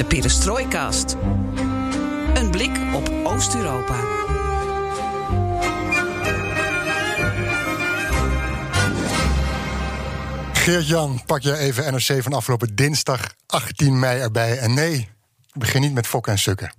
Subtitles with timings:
[0.00, 1.16] De Perestrooikast.
[2.34, 3.94] Een blik op Oost-Europa.
[10.52, 14.58] Geert-Jan, pak je even NRC van afgelopen dinsdag 18 mei erbij.
[14.58, 15.08] En nee,
[15.52, 16.72] begin niet met fokken en sukken.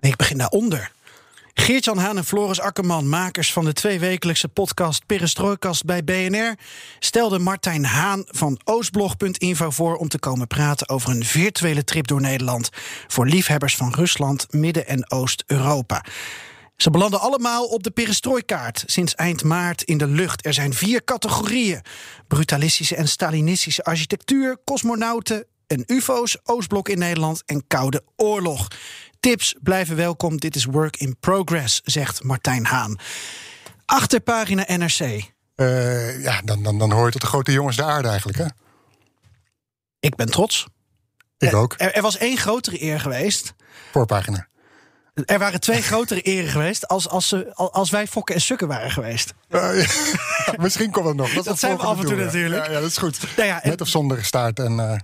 [0.00, 0.90] Nee, ik begin daaronder.
[1.54, 6.54] Geert-Jan Haan en Floris Akkerman, makers van de tweewekelijkse podcast Perestrooikast bij BNR,
[6.98, 12.20] stelden Martijn Haan van Oostblog.info voor om te komen praten over een virtuele trip door
[12.20, 12.70] Nederland
[13.06, 16.04] voor liefhebbers van Rusland, Midden- en Oost-Europa.
[16.76, 20.46] Ze belanden allemaal op de perestrooikaart sinds eind maart in de lucht.
[20.46, 21.82] Er zijn vier categorieën:
[22.28, 28.68] brutalistische en stalinistische architectuur, cosmonauten en UFO's, Oostblok in Nederland en Koude Oorlog.
[29.20, 30.38] Tips blijven welkom.
[30.38, 32.98] Dit is work in progress, zegt Martijn Haan.
[33.84, 35.00] Achterpagina NRC.
[35.56, 38.46] Uh, ja, dan, dan, dan hoor je tot de grote jongens de aarde eigenlijk, hè?
[39.98, 40.66] Ik ben trots.
[41.38, 41.74] Ik ook.
[41.78, 43.54] Er, er was één grotere eer geweest.
[43.92, 44.48] Voorpagina.
[45.26, 48.90] Er waren twee grotere eren geweest als, als, ze, als wij fokken en sukken waren
[48.90, 49.34] geweest.
[49.50, 49.86] Uh,
[50.46, 51.32] ja, misschien komt het nog.
[51.32, 52.66] Dat, dat zijn we af en toe natuurlijk.
[52.66, 53.18] Ja, ja, dat is goed.
[53.36, 54.58] Nou Met of zonder staart.
[54.58, 55.02] En,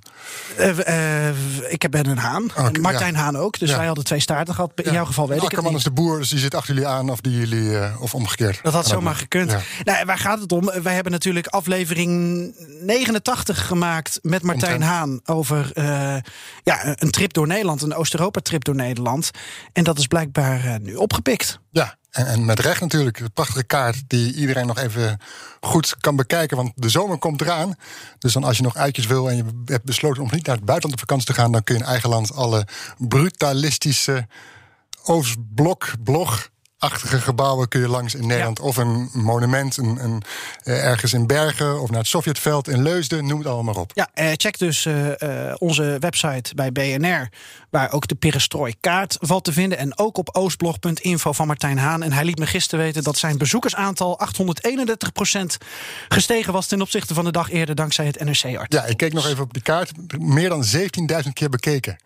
[0.59, 1.29] uh...
[1.69, 2.45] ik ben een haan.
[2.45, 3.59] Okay, Martijn Haan ook.
[3.59, 4.73] Dus wij hadden twee staarten gehad.
[4.75, 6.89] In jouw geval weet ik Akkerman het is de boer, dus die zit achter jullie
[6.89, 7.11] aan.
[7.11, 8.61] Of, die jullie, of omgekeerd.
[8.63, 9.57] Dat had zomaar gekund.
[9.85, 10.71] Nou, waar gaat het om?
[10.83, 14.93] Wij hebben natuurlijk aflevering 89 gemaakt met Martijn Omtrent.
[14.93, 15.21] Haan.
[15.25, 15.71] Over
[16.63, 17.83] ja, een trip door Nederland.
[17.83, 19.31] Een Oost-Europa-trip door Nederland.
[19.73, 21.61] En dat is blijkbaar uh, nu opgepikt.
[21.71, 23.19] Ja, en, en, met recht natuurlijk.
[23.19, 25.21] Een prachtige kaart die iedereen nog even
[25.61, 26.57] goed kan bekijken.
[26.57, 27.75] Want de zomer komt eraan.
[28.19, 30.65] Dus dan als je nog uitjes wil en je hebt besloten om niet naar het
[30.65, 31.53] buitenland op vakantie te gaan...
[31.53, 32.67] dan kun je in eigen land alle
[32.99, 34.27] brutalistische
[35.05, 36.49] Oostblok, blog
[36.79, 38.59] achtige gebouwen kun je langs in Nederland.
[38.59, 38.65] Ja.
[38.65, 40.23] Of een monument een, een,
[40.65, 43.27] uh, ergens in Bergen of naar het Sovjetveld in Leusden.
[43.27, 43.91] Noem het allemaal maar op.
[43.95, 45.13] Ja, uh, check dus uh,
[45.59, 47.29] onze website bij BNR.
[47.71, 49.79] Waar ook de Perestrooi-kaart valt te vinden.
[49.79, 52.03] En ook op oostblog.info van Martijn Haan.
[52.03, 55.57] En hij liet me gisteren weten dat zijn bezoekersaantal 831%
[56.09, 57.75] gestegen was ten opzichte van de dag eerder.
[57.75, 58.79] Dankzij het NRC-artikel.
[58.79, 60.19] Ja, ik keek nog even op die kaart.
[60.19, 60.65] Meer dan
[61.25, 61.97] 17.000 keer bekeken.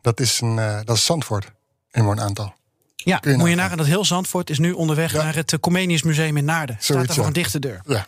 [0.00, 1.50] Dat is, een, dat is Zandvoort.
[1.90, 2.54] In een aantal.
[3.04, 5.22] Ja, je moet je nagaan dat heel Zandvoort is nu onderweg ja.
[5.22, 6.76] naar het Comenius Museum in Naarden.
[6.80, 7.28] Staat Zoiets, er voor ja.
[7.28, 7.80] een dichte deur.
[7.86, 8.06] Ja.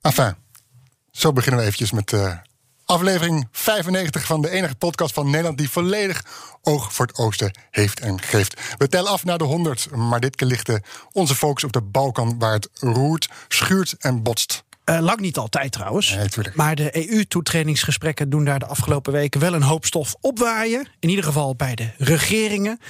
[0.00, 0.34] Enfin,
[1.10, 2.36] zo beginnen we eventjes met uh,
[2.84, 6.24] aflevering 95 van de enige podcast van Nederland die volledig
[6.62, 8.60] oog voor het oosten heeft en geeft.
[8.78, 10.72] We tellen af naar de 100, maar dit keer ligt
[11.12, 14.64] onze focus op de Balkan waar het roert, schuurt en botst.
[14.84, 16.14] Uh, lang niet altijd trouwens.
[16.14, 20.88] Nee, maar de EU-toetredingsgesprekken doen daar de afgelopen weken wel een hoop stof opwaaien.
[21.00, 22.80] In ieder geval bij de regeringen.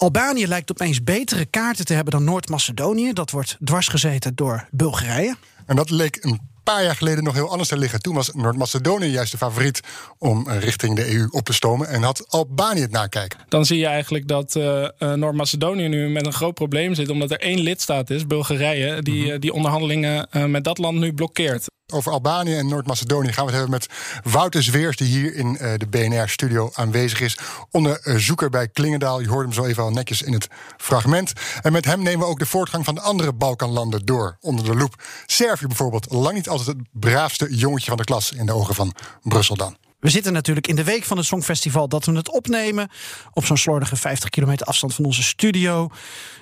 [0.00, 3.12] Albanië lijkt opeens betere kaarten te hebben dan Noord-Macedonië.
[3.12, 5.36] Dat wordt dwarsgezeten door Bulgarije.
[5.66, 8.00] En dat leek een paar jaar geleden nog heel anders te liggen.
[8.00, 9.80] Toen was Noord-Macedonië juist de favoriet
[10.18, 11.88] om richting de EU op te stomen.
[11.88, 13.38] En had Albanië het nakijken.
[13.48, 17.08] Dan zie je eigenlijk dat uh, Noord-Macedonië nu met een groot probleem zit.
[17.08, 19.40] Omdat er één lidstaat is, Bulgarije, die, mm-hmm.
[19.40, 21.66] die onderhandelingen uh, met dat land nu blokkeert.
[21.90, 23.86] Over Albanië en Noord-Macedonië gaan we het hebben met
[24.32, 27.38] Wouter Zweers, die hier in uh, de BNR-studio aanwezig is.
[27.70, 29.20] Onderzoeker bij Klingendaal.
[29.20, 31.32] Je hoorde hem zo even al netjes in het fragment.
[31.62, 34.74] En met hem nemen we ook de voortgang van de andere Balkanlanden door onder de
[34.74, 35.02] loep.
[35.26, 38.94] Servië bijvoorbeeld, lang niet altijd het braafste jongetje van de klas in de ogen van
[39.22, 39.79] Brussel dan.
[40.00, 42.88] We zitten natuurlijk in de week van het Songfestival dat we het opnemen.
[43.32, 45.88] Op zo'n slordige 50 kilometer afstand van onze studio.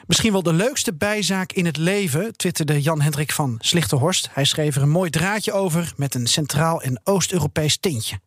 [0.06, 4.28] Misschien wel de leukste bijzaak in het leven, twitterde Jan-Hendrik van Slichterhorst.
[4.32, 8.20] Hij schreef er een mooi draadje over met een Centraal- en Oost-Europees tintje.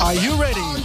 [0.00, 0.82] Are you ready?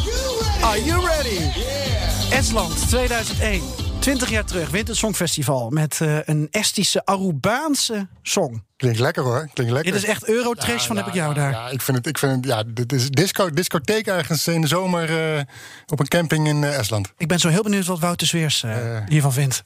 [0.62, 1.59] Are you ready?
[1.59, 2.38] Yeah.
[2.38, 3.83] Estland 2001.
[4.03, 8.64] 20 jaar terug, wint het Songfestival met uh, een Estische Arubaanse song.
[8.75, 9.91] Klinkt lekker hoor, klinkt lekker.
[9.91, 11.52] Dit is echt Eurotrash ja, van ja, heb ik jou ja, daar.
[11.52, 14.68] Ja, ik vind het, ik vind het, ja, dit is disco, discotheek ergens in de
[14.68, 15.41] zomer uh,
[15.86, 17.14] op een camping in uh, Estland.
[17.18, 18.66] Ik ben zo heel benieuwd wat Wouter Zweers
[19.08, 19.64] hiervan vindt.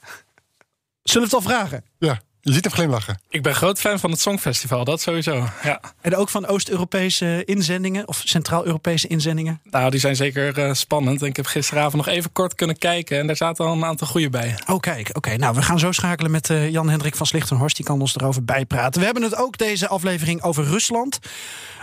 [1.04, 1.84] Zullen we het al vragen?
[1.98, 2.22] Ja.
[2.48, 3.20] Je ziet hem glimlachen.
[3.30, 5.48] Ik ben groot fan van het Songfestival, dat sowieso.
[5.64, 5.82] Ja.
[6.02, 9.62] En ook van Oost-Europese inzendingen of Centraal-Europese inzendingen?
[9.64, 11.22] Nou, die zijn zeker uh, spannend.
[11.22, 14.08] En ik heb gisteravond nog even kort kunnen kijken en daar zaten al een aantal
[14.08, 14.56] goede bij.
[14.68, 15.08] Oh, kijk.
[15.08, 15.36] Oké, okay.
[15.36, 17.76] nou, we gaan zo schakelen met uh, Jan-Hendrik van Slichtenhorst.
[17.76, 19.00] Die kan ons erover bijpraten.
[19.00, 21.20] We hebben het ook deze aflevering over Rusland.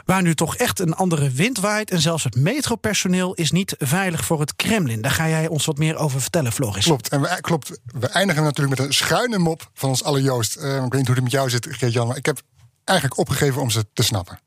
[0.05, 1.91] Waar nu toch echt een andere wind waait.
[1.91, 5.03] En zelfs het metropersoneel is niet veilig voor het Kremlin.
[5.03, 6.85] Daar ga jij ons wat meer over vertellen, Floris.
[6.85, 7.09] Klopt.
[7.09, 10.57] En we, klopt, we eindigen natuurlijk met een schuine mop van ons alle Joost.
[10.57, 12.07] Uh, ik weet niet hoe het met jou zit, Geert-Jan.
[12.07, 12.41] Maar ik heb
[12.85, 14.39] eigenlijk opgegeven om ze te snappen.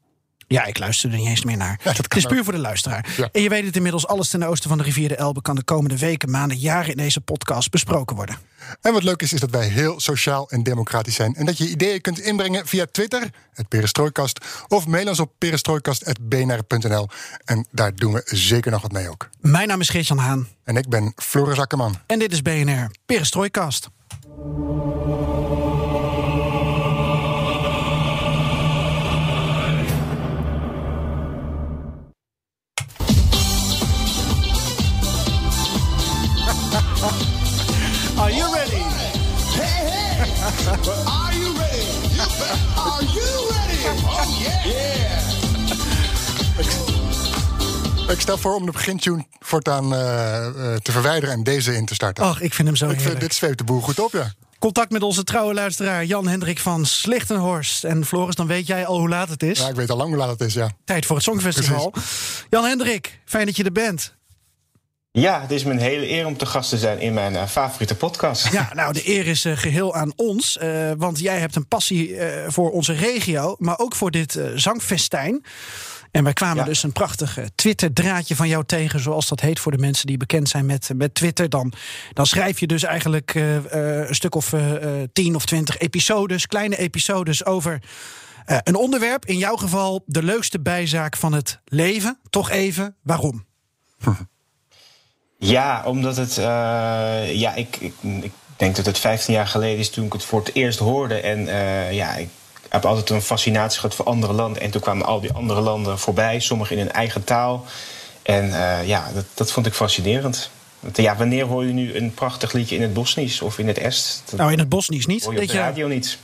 [0.48, 1.80] Ja, ik luister er niet eens meer naar.
[1.84, 3.14] Ja, dat is puur voor de luisteraar.
[3.18, 3.30] Ja.
[3.32, 5.42] En je weet het inmiddels, alles ten oosten van de rivier de Elbe...
[5.42, 8.38] kan de komende weken, maanden, jaren in deze podcast besproken worden.
[8.82, 11.36] En wat leuk is, is dat wij heel sociaal en democratisch zijn.
[11.36, 14.46] En dat je ideeën kunt inbrengen via Twitter, het Perestrooikast...
[14.68, 17.08] of mail ons op perestrooikast.bnr.nl.
[17.46, 19.30] En daar doen we zeker nog wat mee ook.
[19.40, 21.96] Mijn naam is Geert-Jan Haan En ik ben Floris Akkerman.
[22.06, 23.90] en dit is BNR Perestrooikast.
[38.28, 38.84] Are you ready?
[39.56, 40.20] Hey, hey!
[41.06, 41.84] Are you ready?
[42.18, 42.58] You bet.
[42.76, 43.80] Are you ready?
[44.06, 44.66] Oh, yeah!
[48.06, 48.12] Yeah!
[48.12, 51.94] Ik stel voor om de begintune voortaan eh, eh, te verwijderen en deze in te
[51.94, 52.24] starten.
[52.24, 54.34] Ach, ik vind hem zo ik vind, dit zweeft de boel goed op, ja.
[54.60, 57.84] Contact met onze trouwe luisteraar Jan Hendrik van Slichtenhorst.
[57.84, 59.60] En Floris, dan weet jij al hoe laat het is.
[59.60, 60.72] Ja, ik weet al lang hoe laat het is, ja.
[60.86, 61.94] Tijd voor het Songfestival.
[62.50, 64.16] Jan Hendrik, fijn dat je er bent.
[65.20, 67.48] Ja, het is me een hele eer om te gast te zijn in mijn eh,
[67.48, 68.52] favoriete podcast.
[68.52, 70.58] Ja, nou, de eer is eh, geheel aan ons.
[70.58, 75.44] eh, want jij hebt een passie eh, voor onze regio, maar ook voor dit zangfestijn.
[76.12, 76.64] En wij kwamen Ja.
[76.64, 80.50] dus een prachtig Twitter-draadje van jou tegen, zoals dat heet voor de mensen die bekend
[80.50, 81.50] zijn met, met Twitter.
[81.50, 81.74] Dan,
[82.14, 83.56] dan schrijf je dus eigenlijk eh,
[84.02, 87.82] eh, een stuk of eh, eh, tien of twintig episodes, kleine episodes over
[88.46, 89.26] eh, een onderwerp.
[89.26, 92.20] In jouw geval de leukste bijzaak van het leven.
[92.30, 93.46] Toch even, waarom?
[95.38, 96.38] Ja, omdat het.
[96.38, 96.44] eh,
[97.36, 100.40] ja, ik, ik, ik denk dat het 15 jaar geleden is toen ik het voor
[100.40, 101.16] het eerst hoorde.
[101.20, 102.30] En eh, ja, ik
[102.70, 104.62] heb altijd een fascinatie gehad voor andere landen.
[104.62, 107.66] En toen kwamen al die andere landen voorbij, sommige in hun eigen taal.
[108.24, 110.50] En eh, ja, dat, dat vond ik fascinerend.
[110.80, 113.78] Want, Ja, wanneer hoor je nu een prachtig liedje in het Bosnisch of in het
[113.78, 114.22] Est?
[114.30, 115.24] Dat Nou, in het Bosnisch niet.
[115.24, 116.18] hoor je op de radio niet.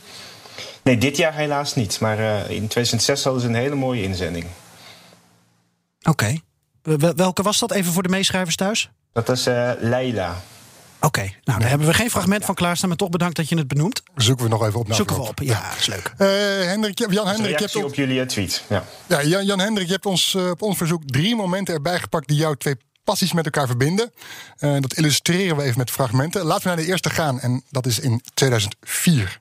[0.84, 2.00] Nee, dit jaar helaas niet.
[2.00, 2.18] Maar
[2.50, 4.46] in 2006 hadden ze een hele mooie inzending.
[6.04, 6.38] Oké.
[6.82, 8.90] Wel- Welke was dat even voor de meeschrijvers thuis?
[9.14, 10.42] Dat is eh Leila.
[11.00, 13.68] Oké, nou daar hebben we geen fragment van klaarstaan, maar toch bedankt dat je het
[13.68, 14.02] benoemt.
[14.16, 14.88] Zoeken we nog even op.
[14.88, 15.40] na Zoeken we op.
[15.40, 16.14] Ja, dat is leuk.
[16.18, 16.28] Eh,
[16.68, 18.64] Hendrik, Jan Hendrik, je hebt, op, op jullie eh, tweet.
[18.70, 18.84] Ja.
[19.08, 22.28] ja, Jan, Jan Hendrik, je hebt ons eh, op ons verzoek drie momenten erbij gepakt
[22.28, 24.12] die jouw twee passies met elkaar verbinden.
[24.58, 26.46] Eh, dat illustreren we even met fragmenten.
[26.46, 29.40] Laten we naar de eerste gaan en dat is in 2004.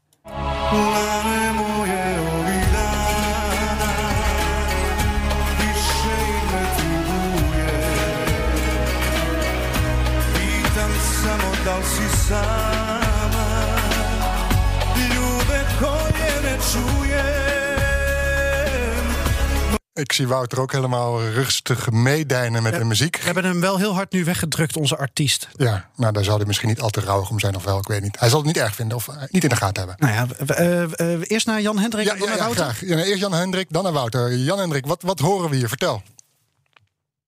[19.95, 23.17] Ik zie Wouter ook helemaal rustig meedijnen met de muziek.
[23.17, 25.49] We hebben hem wel heel hard nu weggedrukt, onze artiest.
[25.57, 27.87] Ja, nou daar zal hij misschien niet al te rauwig om zijn of wel, ik
[27.87, 28.21] weet niet.
[28.21, 30.09] Hij zal het niet erg vinden of eh, niet in de gaten hebben.
[30.09, 32.75] Nou ja, eh, eh, eerst naar Jan Hendrik Ja, en dan ja, naar ja Wouter.
[32.75, 32.89] graag.
[32.89, 34.37] Ja, nou, eerst Jan Hendrik, dan naar Wouter.
[34.37, 35.69] Jan Hendrik, wat, wat horen we hier?
[35.69, 36.03] Vertel.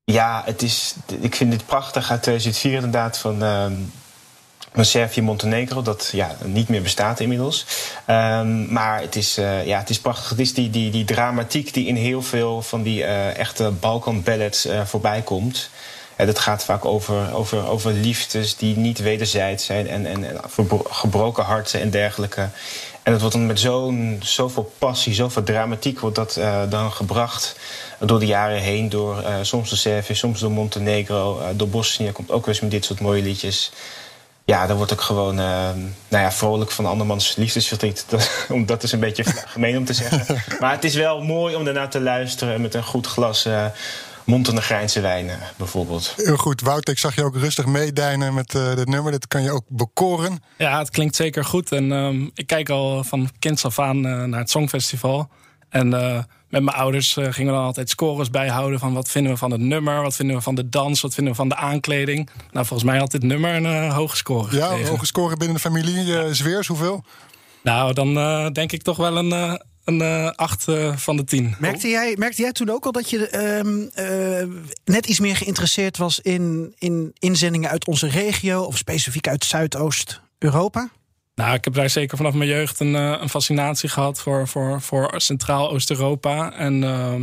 [0.05, 3.72] ja, het is, ik vind dit prachtig uit 2004 inderdaad van, ehm
[4.75, 5.82] van Servië Montenegro.
[5.82, 7.67] Dat ja, niet meer bestaat inmiddels.
[8.05, 10.29] Ehm, maar het is, eh, ja, het is prachtig.
[10.29, 14.23] Het is die, die, die dramatiek die in heel veel van die eh, echte Balkan
[14.23, 15.71] ballads eh, voorbij komt.
[16.17, 20.41] En dat gaat vaak over, over, over liefdes die niet wederzijds zijn en, en, en
[20.91, 22.49] gebroken harten en dergelijke.
[23.03, 27.56] En dat wordt dan met zo'n, zoveel passie, zoveel dramatiek wordt dat dan gebracht
[27.99, 28.88] door de jaren heen.
[28.88, 32.85] Door soms door Servië, soms door Montenegro, door Bosnië komt ook wel eens met dit
[32.85, 33.73] soort mooie liedjes.
[34.46, 35.44] Ja, dan word ik gewoon eh,
[36.08, 38.05] nou ja, vrolijk van andermans liefdesverdriet.
[38.08, 40.42] Dat, om- dat is een beetje gemeen om te zeggen.
[40.61, 43.66] Maar het is wel mooi om daarna te luisteren met een goed glas eh
[44.25, 46.12] Montenegrijnse wijn eh, bijvoorbeeld.
[46.16, 49.12] Heel goed, Wouter, ik zag je ook rustig meedijnen met eh dit nummer.
[49.12, 50.42] Dat kan je ook bekoren.
[50.59, 51.73] Ja, het klinkt zeker goed.
[51.73, 55.28] En ehm, ik kijk al van kinds af aan naar het Songfestival.
[55.68, 56.23] En eh,
[56.54, 59.50] met mijn ouders eh, gingen we dan altijd scores bijhouden van wat vinden we van
[59.50, 62.28] het nummer, wat vinden we van de dans, wat vinden we van de aankleding.
[62.52, 64.56] Nou, volgens mij had dit nummer een eh, hoge score.
[64.56, 64.90] Ja, gekregen.
[64.90, 66.18] hoge scoren binnen de familie.
[66.18, 67.04] Eh Zweers, hoeveel?
[67.62, 71.54] Nou, dan eh, denk ik toch wel een, eh een eh, 8 van de 10.
[71.58, 74.49] Merkte jij, merkte jij toen ook al dat je ehm, eh,
[74.84, 80.90] net iets meer geïnteresseerd was in, in inzendingen uit onze regio of specifiek uit Zuidoost-Europa?
[81.35, 84.81] Nou, ik heb daar zeker vanaf mijn jeugd een, eh, een fascinatie gehad voor, voor,
[84.81, 86.53] voor Centraal-Oost-Europa.
[86.53, 87.23] En ehm,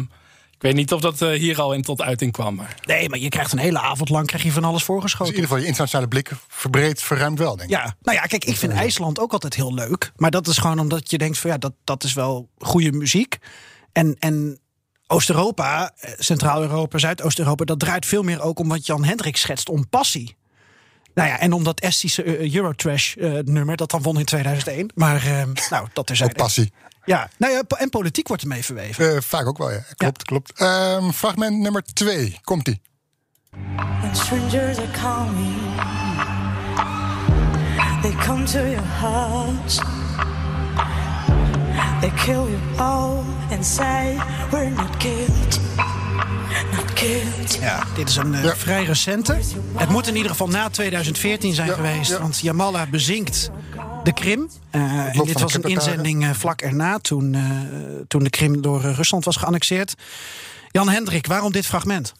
[0.62, 2.56] ik weet niet of dat eh, hier al in tot uiting kwam.
[2.56, 4.94] Maar Nee, maar je krijgt een hele avond lang krijg je van alles Dus in
[4.94, 5.34] voorgeschoten.
[5.34, 7.76] ieder geval je internationale blik verbreed, verruimt wel, denk ik.
[7.76, 10.12] Ja, nou ja, kijk, ik vind IJsland ook altijd heel leuk.
[10.16, 13.38] Maar dat is gewoon omdat je denkt van ja, dat, dat is wel goede muziek.
[13.92, 14.60] En, en
[15.08, 19.90] Oost-Europa, eh, Centraal-Europa, Zuidoost-Europa, dat draait veel meer ook om wat Jan Hendrik schetst, om
[19.90, 20.36] passie.
[21.14, 24.92] Nou ja, en om dat Estische eh, Eurotrash eh, nummer, dat dan won in 2001.
[24.96, 26.72] Maar eh, nou, dat is Ook passie.
[27.06, 29.16] Ja, nou ja, en politiek wordt ermee verweven.
[29.16, 29.84] Eh, vaak ook wel, ja.
[29.96, 30.52] Klopt, klopt.
[30.60, 32.40] Ehm, fragment nummer twee.
[32.44, 32.82] Komt-ie.
[34.02, 35.56] When strangers are coming,
[38.02, 39.82] they come to your house.
[42.02, 44.18] They kill you all and say,
[44.52, 46.01] We're not guilty.
[47.62, 48.56] Ja, dit is een eh, Ja.
[48.56, 49.38] vrij recente.
[49.76, 52.12] Het moet in ieder geval na 2014 zijn Ja, geweest.
[52.12, 52.20] ja.
[52.20, 53.50] Want Jamala bezinkt
[54.04, 54.50] de Krim.
[54.70, 54.82] Eh,
[55.16, 57.42] en dit was een inzending eh, vlak erna, toen, eh,
[58.08, 59.94] toen de Krim door Rusland was geannexeerd.
[60.72, 62.14] Jan Hendrik, waarom dit fragment?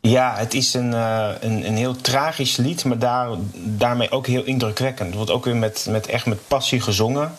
[0.00, 4.44] Ja, het is een, eh, een, een heel tragisch lied, maar daar, daarmee ook heel
[4.44, 5.06] indrukwekkend.
[5.08, 7.32] Het wordt ook weer met, met, echt met passie gezongen.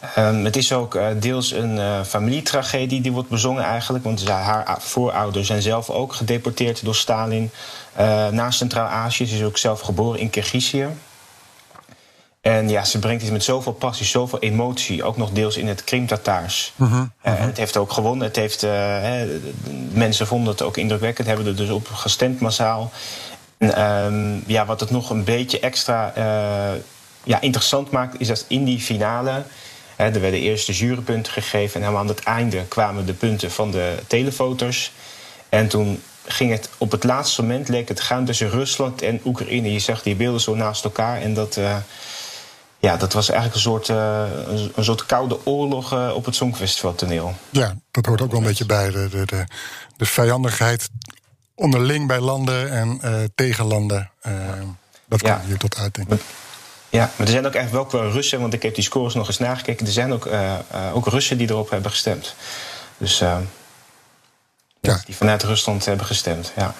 [0.00, 4.04] Ehm, het is ook eh, deels een eh, familietragedie die wordt bezongen eigenlijk.
[4.04, 7.50] Want haar voorouders zijn zelf ook gedeporteerd door Stalin
[7.92, 9.26] eh, naar Centraal-Azië.
[9.26, 10.86] Ze is ook zelf geboren in Kirgizië.
[12.40, 15.04] En ja, ze brengt het met zoveel passie, zoveel emotie.
[15.04, 16.72] Ook nog deels in het Krim-Tataars.
[17.22, 18.26] Eh, en het heeft ook gewonnen.
[18.26, 18.66] Het heeft,
[19.92, 21.26] mensen vonden het ook indrukwekkend.
[21.26, 22.90] Hebben er dus op gestemd massaal.
[23.58, 26.12] En, ehm, ja, wat het nog een beetje extra
[27.22, 28.20] ja, interessant maakt...
[28.20, 29.42] is dat in die finale...
[29.96, 31.74] Er werden eerst de jurypunten gegeven...
[31.74, 34.92] en helemaal aan het einde kwamen de punten van de telefoters.
[35.48, 37.68] En toen ging het op het laatste moment...
[37.68, 39.72] leek het gaan tussen Rusland en Oekraïne.
[39.72, 41.56] Je zag die beelden zo naast elkaar en dat...
[41.56, 41.76] eh,
[42.78, 44.24] ja, dat was eigenlijk een soort, eh,
[44.74, 47.34] een, soort koude oorlog eh, op het Songfestivaltoneel.
[47.50, 48.90] Ja, dat hoort ook wel een beetje bij.
[48.90, 49.44] De, de, de,
[49.96, 50.88] de vijandigheid
[51.54, 53.00] onderling bij landen en
[53.34, 54.10] tegen landen.
[55.08, 55.34] Dat Ja.
[55.34, 56.08] komt hier tot uiting.
[56.90, 59.38] Ja, maar er zijn ook echt wel Russen, want ik heb die scores nog eens
[59.38, 59.86] nagekeken.
[59.86, 60.60] Er zijn ook, eh, eh,
[60.96, 62.34] ook Russen die erop hebben gestemd.
[62.98, 63.38] Dus eh,
[64.80, 65.00] Ja.
[65.06, 66.52] die vanuit Rusland hebben gestemd.
[66.56, 66.74] Ja.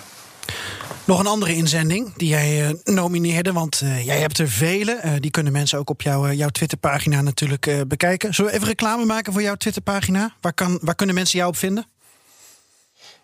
[1.05, 3.53] Nog een andere inzending die jij eh, nomineerde.
[3.53, 4.93] Want eh, jij hebt er vele.
[4.93, 8.35] Eh, die kunnen mensen ook op jouw, jouw Twitterpagina natuurlijk eh, bekijken.
[8.35, 10.35] Zullen we even reclame maken voor jouw Twitterpagina?
[10.41, 11.87] Waar, kan, waar kunnen mensen jou op vinden?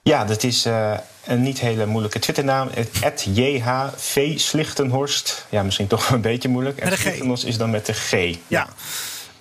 [0.03, 0.93] Ja, dat is eh,
[1.25, 2.69] een niet hele moeilijke Twitternaam.
[3.01, 5.47] Het JHV Slichtenhorst.
[5.49, 6.81] Ja, misschien toch een beetje moeilijk.
[6.85, 6.99] G.
[6.99, 8.37] Slichtenhorst is dan met de G.
[8.47, 8.69] Ja.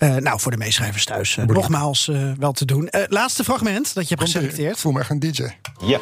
[0.02, 2.88] Eh, nou, voor de meeschrijvers thuis eh, nogmaals wel te doen.
[2.90, 4.28] Eh, laatste fragment dat je hebt.
[4.28, 4.80] Ik geselecteerd.
[4.80, 5.48] voel me echt een DJ.
[5.86, 6.00] Ja.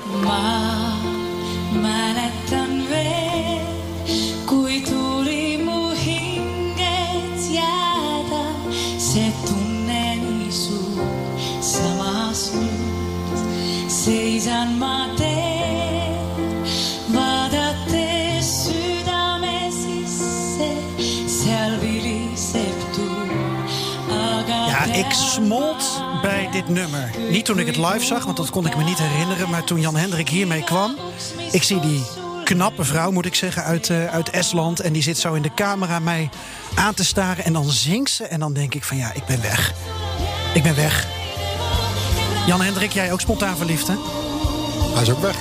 [25.43, 27.10] Smolt bij dit nummer.
[27.29, 29.50] Niet toen ik het live zag, want dat kon ik me niet herinneren.
[29.50, 30.96] Maar toen Jan Hendrik hiermee kwam.
[31.51, 32.03] Ik zie die
[32.43, 34.79] knappe vrouw, moet ik zeggen, uit, eh, uit Estland.
[34.79, 36.29] En die zit zo in de camera mij
[36.75, 37.46] aan te staren.
[37.46, 38.24] En dan zingt ze.
[38.24, 39.74] En dan denk ik van ja, ik ben weg.
[40.53, 41.08] Ik ben weg.
[42.48, 43.96] Jan Hendrik, jij ook spontaan verliefd, hè?
[44.93, 45.36] Hij is ook weg.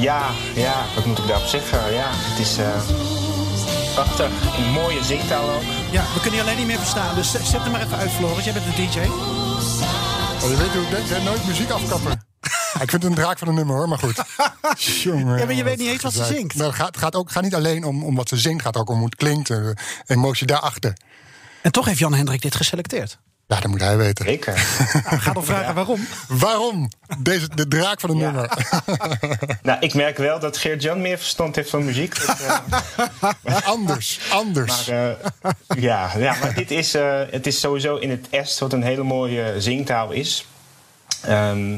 [0.00, 0.22] Ja,
[0.54, 1.92] ja, wat moet ik daarop zeggen?
[1.92, 2.80] Ja, het is eh,
[3.94, 4.30] prachtig.
[4.58, 5.75] Een mooie zingtaal ook.
[5.90, 7.14] Ja, we kunnen je alleen niet meer verstaan.
[7.14, 8.44] Dus zet hem maar even uit, Floris.
[8.44, 8.98] Jij bent de DJ.
[10.44, 11.22] Oh, je weet hoe ik denk, hè?
[11.22, 12.12] nooit muziek afkappen.
[12.82, 14.22] Ik vind het een draak van een nummer hoor, maar goed.
[15.02, 16.54] Jongen, Ja, maar je weet niet eens wat ze zingt.
[16.54, 18.82] Nou, het gaat, gaat ook gaat niet alleen om, om wat ze zingt, het gaat
[18.82, 19.76] ook om hoe het klinkt, de
[20.06, 20.92] emotie daarachter.
[21.62, 23.18] En toch heeft Jan Hendrik dit geselecteerd.
[23.48, 24.24] Ja, dat moet hij weten.
[24.24, 24.54] Zeker.
[25.04, 26.06] Nou, ga dan vragen waarom.
[26.28, 26.90] Waarom?
[27.18, 28.50] Deze, de draak van een nummer.
[29.62, 32.26] nou, ik merk wel dat Geert-Jan meer verstand heeft van muziek.
[32.26, 32.40] Dat,
[33.42, 34.86] eh, anders, anders.
[34.86, 38.72] maar, eh, ja, ja, maar dit is, eh, het is sowieso in het Est wat
[38.72, 40.46] een hele mooie zingtaal is.
[41.22, 41.76] Ehm,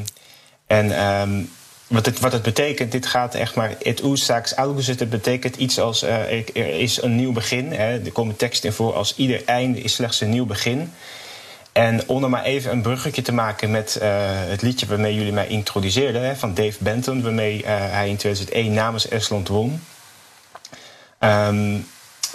[0.67, 1.41] en ehm,
[1.87, 3.75] wat, het, wat het betekent, dit gaat echt maar...
[3.79, 6.01] Het oerzaaks algus, het betekent iets als...
[6.01, 7.71] eh, er, er is een nieuw begin.
[7.71, 8.03] Hè.
[8.05, 10.93] Er komen teksten in voor als ieder einde is slechts een nieuw begin.
[11.79, 15.47] En om maar even een bruggetje te maken met eh, het liedje waarmee jullie mij
[15.47, 19.83] introduceerden, hè, van Dave Benton, waarmee eh, hij in 2001 namens Estland won.
[21.19, 21.77] Ehm,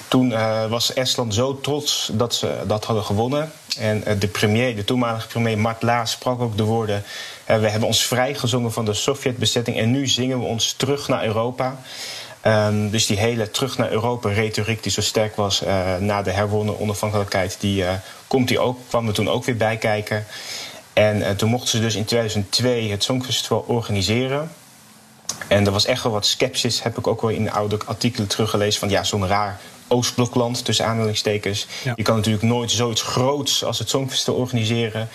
[0.09, 3.53] toen eh, was Estland zo trots dat ze dat hadden gewonnen.
[3.79, 7.03] En de premier, de toenmalige premier Mart Laar sprak ook de woorden...
[7.47, 9.77] we hebben ons vrijgezongen van de Sovjetbezetting...
[9.77, 11.77] en nu zingen we ons terug naar Europa.
[12.41, 15.63] Ehm, dus die hele terug naar Europa-retoriek die zo sterk was...
[15.99, 17.57] na de herwonnen onafhankelijkheid...
[17.61, 17.95] die eh,
[18.35, 20.27] komt die ook, kwam er toen ook weer bij kijken.
[20.93, 24.51] En eh, toen mochten ze dus in 2002 het Songfestival organiseren...
[25.49, 28.81] En er was echt wel wat sceptisch, heb ik ook wel in oude artikelen teruggelezen.
[28.81, 31.67] Van ja, zo'n raar Oostblokland, tussen aanhalingstekens.
[31.85, 31.93] Ja.
[31.97, 35.09] Je kan natuurlijk nooit zoiets groots als het Songfestival organiseren.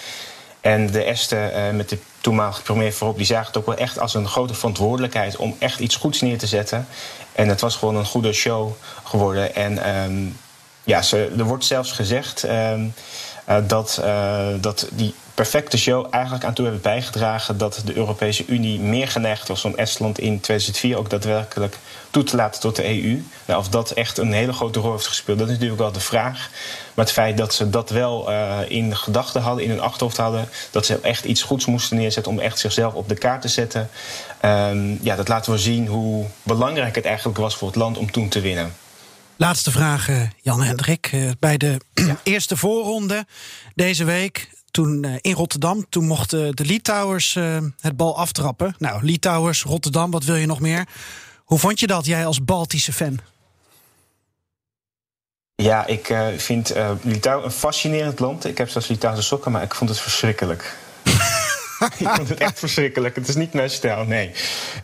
[0.61, 3.99] En de Esten eh, met de toenmalige premier voorop, die zagen het ook wel echt
[3.99, 6.87] als een grote verantwoordelijkheid om echt iets goeds neer te zetten.
[7.31, 8.71] En het was gewoon een goede show
[9.03, 9.55] geworden.
[9.55, 10.27] En ehm,
[10.89, 12.43] ja, ze, er wordt zelfs gezegd.
[12.43, 12.87] ehm,
[13.45, 18.45] eh, dat, eh, dat die perfecte show eigenlijk aan toe hebben bijgedragen dat de Europese
[18.45, 21.77] Unie meer geneigd was om Estland in 2004 ook daadwerkelijk
[22.09, 23.23] toe te laten tot de EU.
[23.45, 25.99] Nou, of dat echt een hele grote rol heeft gespeeld, dat is natuurlijk wel de
[25.99, 26.49] vraag.
[26.93, 30.49] Maar het feit dat ze dat wel uh, in gedachten hadden, in hun achterhoofd hadden,
[30.71, 33.89] dat ze echt iets goeds moesten neerzetten om echt zichzelf op de kaart te zetten,
[34.45, 38.11] um, ja, dat laten we zien hoe belangrijk het eigenlijk was voor het land om
[38.11, 38.73] toen te winnen.
[39.41, 41.11] Laatste vraag, uh, Jan Hendrik.
[41.11, 42.19] Uh, bij de ja.
[42.23, 43.25] eerste voorronde
[43.75, 45.85] deze week toen uh, in Rotterdam.
[45.89, 48.75] Toen mochten de Litouwers uh, het bal aftrappen.
[48.77, 50.87] Nou, Litouwers, Rotterdam, wat wil je nog meer?
[51.43, 53.19] Hoe vond je dat, jij als Baltische fan?
[55.55, 58.45] Ja, ik uh, vind Litouwen een fascinerend land.
[58.45, 60.77] Ik heb zelfs Litouwse sokken, maar ik vond het verschrikkelijk.
[61.97, 63.15] ik vond het echt verschrikkelijk.
[63.15, 64.27] Het is niet mijn stijl, nee.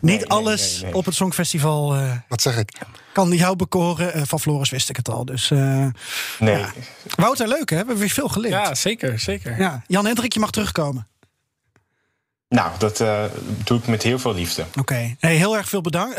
[0.00, 2.78] nee, alles nee, nee, op het Songfestival uh, Wat zeg ik?
[3.12, 4.16] kan jou bekoren.
[4.16, 5.24] Uh, van Floris wist ik het al.
[5.24, 5.86] Dus, uh,
[6.38, 6.58] nee.
[6.58, 6.72] Ja.
[7.14, 7.64] Wouter, leuk hè?
[7.64, 8.52] We hebben weer veel geleerd.
[8.52, 9.58] Ja, zeker, zeker.
[9.58, 9.82] Ja.
[9.86, 11.08] Jan Hendrik, je mag terugkomen.
[12.48, 13.04] Nou, dat
[13.64, 14.62] doe ik met heel veel liefde.
[14.62, 14.78] Oké.
[14.78, 15.16] Okay.
[15.20, 16.18] Hey, heel erg veel bedankt.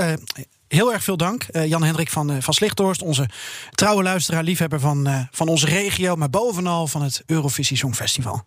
[0.68, 3.30] Heel erg veel dank, uh, Jan Hendrik van, uh, van Slichthorst, onze
[3.72, 8.44] trouwe luisteraar, liefhebber van, uh, van onze regio, maar bovenal van het Eurovisie Songfestival.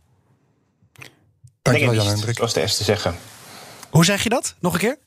[1.62, 2.36] Dankjewel, Jan Hendrik.
[2.36, 3.14] Zoals de eerste zeggen.
[3.90, 4.54] Hoe zeg je dat?
[4.58, 4.98] Nog een keer?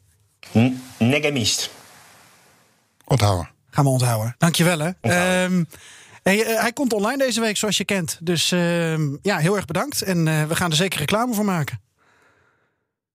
[0.97, 1.69] Negemist.
[3.05, 3.49] Onthouden.
[3.69, 4.35] Gaan we onthouden.
[4.37, 5.43] Dankjewel hè.
[5.43, 5.67] Um,
[6.23, 8.17] hey, hij komt online deze week, zoals je kent.
[8.21, 10.01] Dus uh, ja, heel erg bedankt.
[10.01, 11.81] En we gaan er zeker reclame voor maken.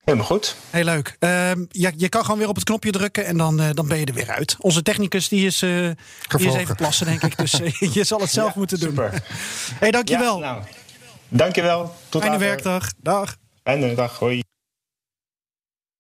[0.08, 0.56] Helemaal goed.
[0.70, 1.16] Heel leuk.
[1.20, 3.98] Uh, ja, je kan gewoon weer op het knopje drukken en dan, uh, dan ben
[3.98, 4.56] je er weer uit.
[4.58, 5.90] Onze technicus die is, uh,
[6.36, 7.38] die is even plassen, denk ik.
[7.38, 7.60] Dus
[7.96, 8.88] je zal het zelf ja, moeten doen.
[8.88, 9.22] Super.
[9.78, 10.38] hey, dankjewel.
[10.38, 10.62] Ja, nou,
[11.28, 11.94] dankjewel.
[12.08, 12.48] Tot Fijne later.
[12.48, 12.92] werkdag.
[12.96, 13.36] Dag.
[13.62, 14.18] Fijne dag.
[14.18, 14.42] Hoi.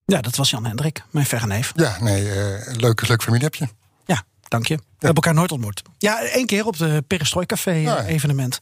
[0.04, 1.72] Ja, dat was Jan Hendrik, mijn verre neef.
[1.74, 3.68] Ja, nee, uh, leuk, leuk familie heb je.
[4.04, 4.74] Ja, dank je.
[4.74, 4.88] We ja.
[4.88, 5.82] hebben elkaar nooit ontmoet.
[5.98, 8.04] Ja, één keer op de Perestrooi Café ja.
[8.04, 8.58] evenement.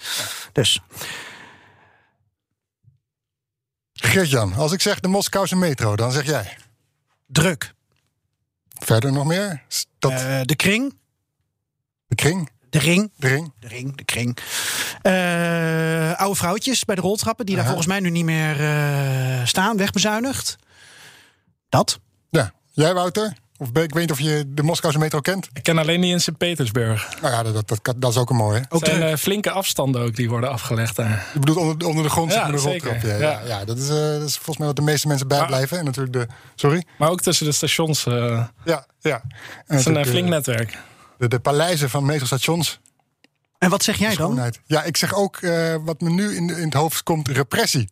[0.53, 0.81] Dus...
[3.93, 6.57] Geert-Jan, als ik zeg de Moskouse metro, dan zeg jij?
[7.27, 7.75] Druk.
[8.69, 9.63] Verder nog meer?
[9.99, 10.13] Dat...
[10.13, 10.99] Uh, de kring.
[12.07, 12.51] De kring?
[12.71, 13.11] De ring.
[13.17, 13.53] De ring.
[13.59, 14.39] De ring, de kring.
[15.03, 17.71] Uh, oude vrouwtjes bij de roltrappen, die uh -huh.
[17.71, 20.57] daar volgens mij nu niet meer uh, staan, wegbezuinigd.
[21.69, 21.99] Dat.
[22.31, 22.53] Ja.
[22.73, 23.37] Jij, Wouter?
[23.59, 25.49] Of ik weet niet of je de Moskouse metro kent.
[25.53, 27.21] Ik ken alleen die in Sint-Petersburg.
[27.21, 28.65] Nou ja, dat, dat, dat, is ook een mooie.
[28.69, 31.27] Ook zijn uh, flinke afstanden ook die worden afgelegd daar.
[31.33, 33.07] Je bedoelt onder, onder de grond, ja, de zeker.
[33.07, 33.41] Ja, ja.
[33.47, 35.69] ja, dat, is, uh, dat is volgens mij wat de meeste mensen bijblijven.
[35.69, 36.27] Maar, en natuurlijk de.
[36.55, 36.85] Sorry?
[36.99, 38.07] Maar ook tussen de stations.
[38.07, 39.23] Uh, ja, ja.
[39.67, 40.79] Het is een flink netwerk.
[41.19, 42.81] De, de paleizen van metrostations.
[43.59, 44.53] En wat zeg jij dan?
[44.67, 45.41] Ja, ik zeg ook
[45.85, 47.89] wat me nu in, in het hoofd komt: repressie.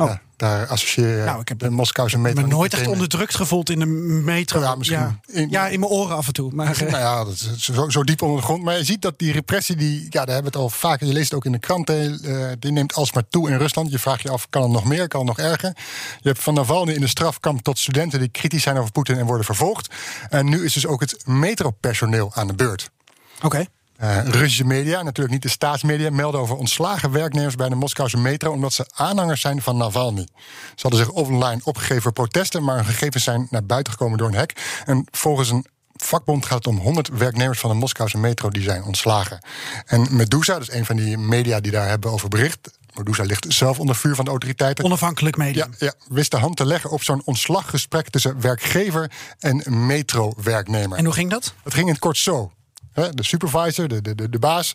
[0.00, 0.06] Oh.
[0.06, 2.42] Ja, daar associeer je nou, ik heb de Moskouse metro.
[2.42, 4.60] me nooit echt onderdrukt gevoeld in de metro.
[4.60, 4.98] Ja, misschien.
[4.98, 6.52] Ja, in, ja, in mijn oren af en toe.
[6.52, 8.62] Maar, nou ja, dat is zo, zo, diep onder de grond.
[8.62, 11.06] Maar je ziet dat die repressie, die, ja, daar hebben we het al vaker.
[11.06, 12.20] Je leest het ook in de kranten.
[12.24, 13.90] Uh, die neemt alsmaar toe in Rusland.
[13.90, 15.08] Je vraagt je af, kan het nog meer?
[15.08, 15.72] Kan het nog erger?
[16.20, 19.26] Je hebt van Navalny in de strafkamp tot studenten die kritisch zijn over Poetin en
[19.26, 19.94] worden vervolgd.
[20.28, 22.90] En nu is dus ook het metropersoneel aan de beurt.
[23.36, 23.46] Oké.
[23.46, 23.68] Okay.
[24.02, 28.52] Uh, Russische media, natuurlijk niet de staatsmedia, melden over ontslagen werknemers bij de Moskouse metro
[28.52, 30.28] omdat ze aanhangers zijn van Navalny.
[30.74, 34.28] Ze hadden zich online opgegeven voor protesten, maar hun gegevens zijn naar buiten gekomen door
[34.28, 34.52] een hack.
[34.84, 38.82] En volgens een vakbond gaat het om 100 werknemers van de Moskouse metro die zijn
[38.82, 39.38] ontslagen.
[39.86, 42.78] En Medusa, dat is een van die media die daar hebben over bericht.
[42.94, 44.84] Medusa ligt zelf onder vuur van de autoriteiten.
[44.84, 45.66] Onafhankelijk media.
[45.78, 50.98] Ja, ja, wist de hand te leggen op zo'n ontslaggesprek tussen werkgever en metrowerknemer.
[50.98, 51.54] En hoe ging dat?
[51.64, 52.52] Het ging in het kort zo.
[52.92, 54.74] De supervisor, de, de, de, baas,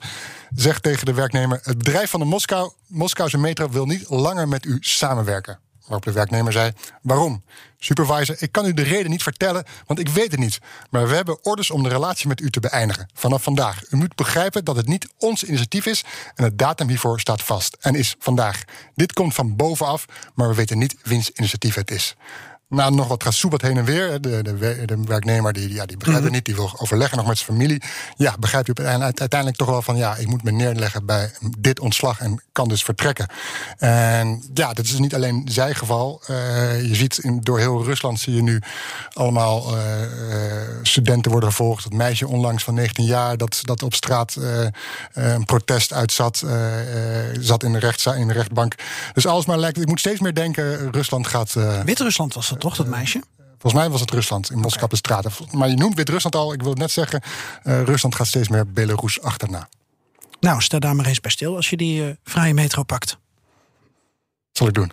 [0.55, 4.65] zegt tegen de werknemer: Het bedrijf van de Moskou, Moskouse metro wil niet langer met
[4.65, 5.59] u samenwerken.
[5.85, 7.43] Waarop de werknemer zei: Waarom?
[7.77, 10.59] Supervisor, ik kan u de reden niet vertellen, want ik weet het niet.
[10.89, 13.09] Maar we hebben orders om de relatie met u te beëindigen.
[13.13, 13.91] Vanaf vandaag.
[13.91, 16.03] U moet begrijpen dat het niet ons initiatief is
[16.35, 17.77] en het datum hiervoor staat vast.
[17.79, 18.63] En is vandaag.
[18.95, 22.15] Dit komt van bovenaf, maar we weten niet wiens initiatief het is.
[22.67, 24.21] Na nog wat gesoepeld heen en weer.
[24.21, 26.45] De, de, de werknemer die, ja, die begrijpt het niet.
[26.45, 27.81] Die wil overleggen nog met zijn familie.
[28.15, 29.97] Ja, begrijpt u uiteindelijk toch wel van...
[29.97, 33.29] ja, ik moet me neerleggen bij dit ontslag en kan dus vertrekken.
[33.77, 36.21] En ja, dat is niet alleen zijn geval.
[36.29, 38.61] Uh, je ziet in, door heel Rusland zie je nu
[39.13, 39.81] allemaal uh,
[40.81, 41.83] studenten worden vervolgd.
[41.83, 44.67] Dat meisje onlangs van 19 jaar dat, dat op straat uh,
[45.13, 46.43] een protest uitzat.
[47.39, 48.75] zat in de, in de rechtbank.
[49.13, 49.81] Dus alles maar lijkt...
[49.81, 51.53] Ik moet steeds meer denken, Rusland gaat...
[51.83, 53.21] Wit-Rusland was dat toch, dat meisje?
[53.57, 55.31] Volgens mij was het Rusland, in Moskou de straten.
[55.51, 57.21] Maar je noemt Wit-Rusland al, ik wil het net zeggen...
[57.63, 59.69] Uh, Rusland gaat steeds meer Belarus achterna.
[60.39, 63.17] Nou, sta daar maar eens bij stil als je die uh, vrije metro pakt.
[64.51, 64.91] Zal ik doen.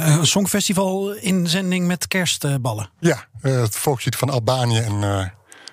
[0.00, 2.90] Een songfestival inzending met kerstballen.
[2.98, 5.26] Ja, eh, het volkslied van Albanië en eh,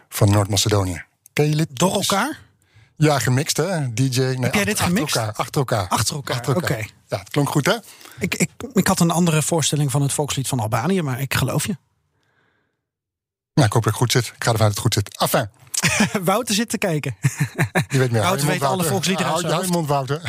[0.10, 1.04] van Noord-Macedonië.
[1.34, 1.68] Ken je dit?
[1.74, 2.40] Door elkaar?
[2.96, 3.94] Ja, gemixt hè?
[3.94, 4.20] DJ.
[4.20, 5.18] Nee, Heb jij dit gemixt?
[5.18, 5.88] Achter elkaar.
[5.88, 6.36] Achter elkaar.
[6.36, 6.86] Achter elkaar, oké.
[7.08, 7.76] Ja, het klonk goed hè?
[8.20, 11.66] Ik, ik, ik had een andere voorstelling van het volkslied van Albanië, maar ik geloof
[11.66, 11.78] je.
[13.54, 14.26] Nou, ik hoop dat het goed zit.
[14.36, 15.18] Ik ga ervan uit dat het goed zit.
[15.20, 15.50] Enfin,
[16.24, 17.16] Wouter zit te kijken.
[17.88, 18.22] je weet meer.
[18.22, 20.22] Wouter weet alle volksliederen uit Hou zijn hou je mond, Wouter.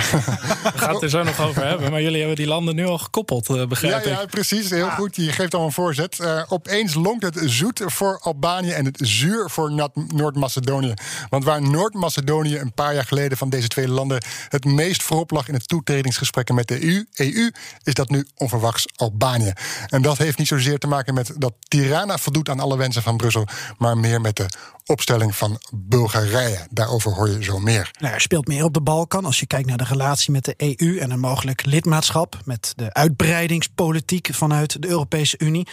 [0.73, 1.91] We gaan het er zo nog over hebben.
[1.91, 4.13] Maar jullie hebben die landen nu al gekoppeld, eh, Ja, begrijp ik.
[4.13, 4.71] ja, precies.
[4.71, 5.17] Heel goed.
[5.17, 6.19] Je geeft al een voorzet.
[6.21, 10.95] Eh, opeens lonkt het zoet voor Albanië en het zuur voor Noord- Noord-Macedonië.
[11.29, 15.49] Want waar Noord-Macedonië een paar jaar geleden van deze twee landen het meest voorop lag
[15.49, 17.51] in de toetredingsgesprekken met de EU, EU
[17.83, 19.53] is dat nu onverwachts Albanië.
[19.87, 23.17] En dat heeft niet zozeer te maken met dat Tirana voldoet aan alle wensen van
[23.17, 23.47] Brussel,
[23.79, 24.47] maar meer met de
[24.88, 26.66] opstelling van Bulgarije.
[26.70, 27.90] Daarover hoor je zo meer.
[28.01, 30.55] Nou, er speelt meer op de Balkan als je kijkt naar de relatie met de
[30.57, 35.66] EU en een mogelijk lidmaatschap met de uitbreidingspolitiek vanuit de Europese Unie.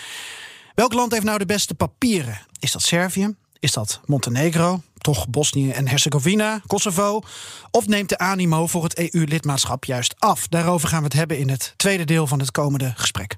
[0.75, 2.39] Welk land heeft nou de beste papieren?
[2.59, 3.35] Is dat Servië?
[3.59, 4.81] Is dat Montenegro?
[4.97, 7.21] Toch Bosnië en Herzegovina, Kosovo?
[7.71, 10.47] Of neemt de animo voor het EU-lidmaatschap juist af?
[10.47, 13.37] Daarover gaan we het hebben in het tweede deel van het komende gesprek.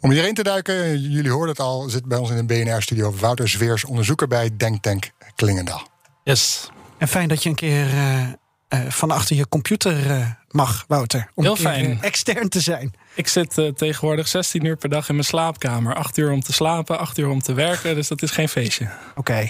[0.00, 3.48] Om hierheen te duiken, jullie hoorden het al, zit bij ons in de BNR-studio Wouter
[3.48, 5.88] Zweers, onderzoeker bij Denktank Klingendaal.
[6.24, 6.70] Yes.
[6.98, 8.22] En fijn dat je een keer eh,
[8.68, 11.30] eh, van achter je computer eh, mag, Wouter.
[11.34, 12.02] Om Heel een fijn.
[12.02, 12.94] extern te zijn.
[13.14, 15.94] Ik zit eh, tegenwoordig 16 uur per dag in mijn slaapkamer.
[15.94, 17.94] 8 uur om te slapen, 8 uur om te werken.
[17.94, 18.88] Dus dat is geen feestje.
[19.14, 19.48] Oké.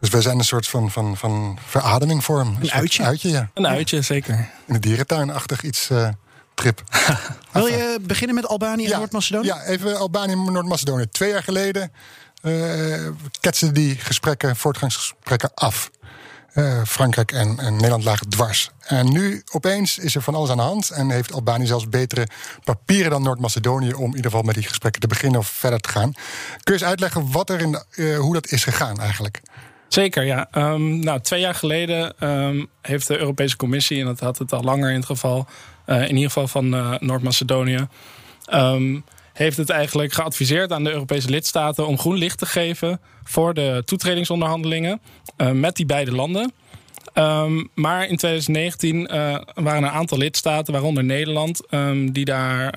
[0.00, 2.54] Dus wij zijn een soort van, van, van verademing voor hem.
[2.60, 3.02] soort uitje.
[3.02, 3.50] uitje, ja.
[3.54, 4.48] Een uitje, zeker.
[4.66, 6.08] In de dierentuinachtig iets eh,
[6.60, 6.82] trip.
[7.52, 9.46] Wil je beginnen met Albanië en Noord-Macedonië?
[9.46, 11.08] Ja, even Albanië en Noord-Macedonië.
[11.10, 11.92] Twee jaar geleden
[12.42, 13.06] eh
[13.40, 15.90] ketsten die gesprekken, voortgangsgesprekken af.
[16.52, 18.70] Eh, Frankrijk en, en Nederland lagen dwars.
[18.86, 20.90] En nu opeens is er van alles aan de hand.
[20.90, 22.26] En heeft Albanië zelfs betere
[22.64, 23.92] papieren dan Noord-Macedonië.
[23.92, 26.12] om in ieder geval met die gesprekken te beginnen of verder te gaan.
[26.12, 26.22] Kun
[26.64, 29.40] je eens uitleggen wat er in de- eh, hoe dat is gegaan eigenlijk?
[29.88, 30.48] Zeker, ja.
[30.50, 34.62] Ehm, nou, twee jaar geleden ehm, heeft de Europese Commissie, en dat had het al
[34.62, 35.46] langer in het geval,
[35.96, 37.86] in ieder geval van eh, Noord-Macedonië,
[38.44, 38.98] ehm,
[39.32, 43.82] heeft het eigenlijk geadviseerd aan de Europese lidstaten om groen licht te geven voor de
[43.84, 45.00] toetredingsonderhandelingen
[45.36, 46.52] eh, met die beide landen.
[47.12, 52.70] Ehm, maar in 2019 eh, waren een aantal lidstaten, waaronder Nederland, ehm, die daar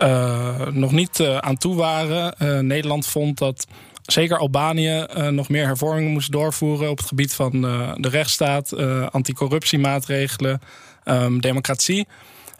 [0.00, 2.38] eh, nog niet eh, aan toe waren.
[2.38, 3.66] Eh, Nederland vond dat
[4.12, 8.72] zeker Albanië eh, nog meer hervormingen moest doorvoeren op het gebied van eh, de rechtsstaat,
[8.72, 10.60] eh, anticorruptiemaatregelen,
[11.10, 12.06] ehm, democratie.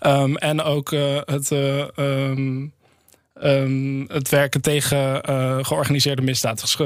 [0.00, 2.66] Ehm, en ook eh, het, eh, ehm,
[4.06, 6.60] het werken tegen eh, georganiseerde misdaad.
[6.60, 6.76] Dus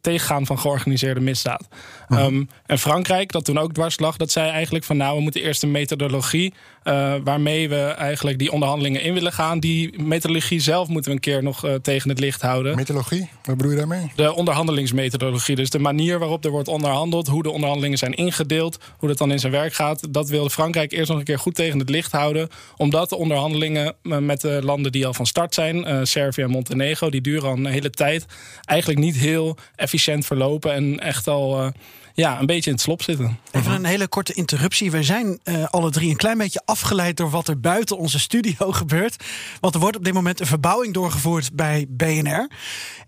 [0.00, 1.68] tegengaan van georganiseerde misdaad.
[2.08, 5.42] Ehm, en Frankrijk, dat toen ook dwars lag, dat zei eigenlijk van nou, we moeten
[5.42, 9.60] eerst een methodologie eh, waarmee we eigenlijk die onderhandelingen in willen gaan.
[9.60, 12.76] Die methodologie zelf moeten we een keer nog eh, tegen het licht houden.
[12.76, 14.12] Mythologie, wat bedoel je daarmee?
[14.16, 19.08] De onderhandelingsmethodologie, dus de manier waarop er wordt onderhandeld, hoe de onderhandelingen zijn ingedeeld, hoe
[19.08, 21.78] dat dan in zijn werk gaat, dat wil Frankrijk eerst nog een keer goed tegen
[21.78, 22.48] het licht houden.
[22.76, 27.10] Omdat de onderhandelingen eh, met de landen die al van start zijn, Servië en Montenegro,
[27.10, 28.26] die duren al een hele tijd,
[28.64, 31.72] eigenlijk niet heel efficiënt verlopen en echt al
[32.14, 33.38] ja, een beetje in het slop zitten.
[33.50, 34.90] Even een hele korte interruptie.
[34.90, 38.72] We zijn eh, alle drie een klein beetje afgeleid door wat er buiten onze studio
[38.82, 39.24] gebeurt.
[39.60, 42.48] Want er wordt op dit moment een verbouwing doorgevoerd bij BNR.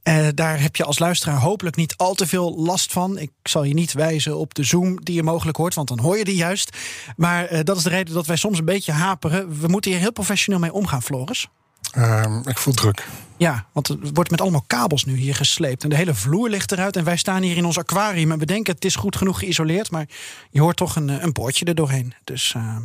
[0.02, 3.18] Eh, daar heb je als luisteraar hopelijk niet al te veel last van.
[3.18, 6.18] Ik zal je niet wijzen op de Zoom die je mogelijk hoort, want dan hoor
[6.18, 6.76] je die juist.
[7.16, 9.60] Maar eh, dat is de reden dat wij soms een beetje haperen.
[9.60, 11.48] We moeten hier heel professioneel mee omgaan, Floris.
[11.92, 13.06] Ehm, ik voel druk.
[13.36, 15.82] Ja, want er wordt met allemaal kabels nu hier gesleept.
[15.82, 16.96] En de hele vloer ligt eruit.
[16.96, 18.32] En wij staan hier in ons aquarium.
[18.32, 19.90] En we denken het is goed genoeg geïsoleerd.
[19.90, 20.06] Maar
[20.50, 22.14] je hoort toch een, eh, een poortje er doorheen.
[22.24, 22.76] Dus eh,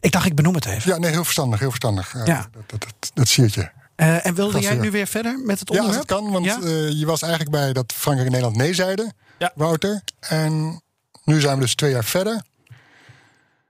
[0.00, 0.90] ik dacht, ik benoem het even.
[0.92, 2.12] Ja, nee, heel verstandig, heel verstandig.
[2.24, 2.48] Ja.
[2.52, 3.72] Dat, dat, dat, dat siertje.
[3.96, 4.80] Eh, en wilde jij weer.
[4.82, 6.08] nu weer verder met het Ja, als onderwerp?
[6.08, 6.60] het kan, want Ja?
[6.60, 9.52] eh, je was eigenlijk bij dat Frankrijk en Nederland nee zeiden, Ja.
[9.54, 10.02] Wouter.
[10.20, 10.82] En
[11.24, 12.42] nu zijn we dus twee jaar verder.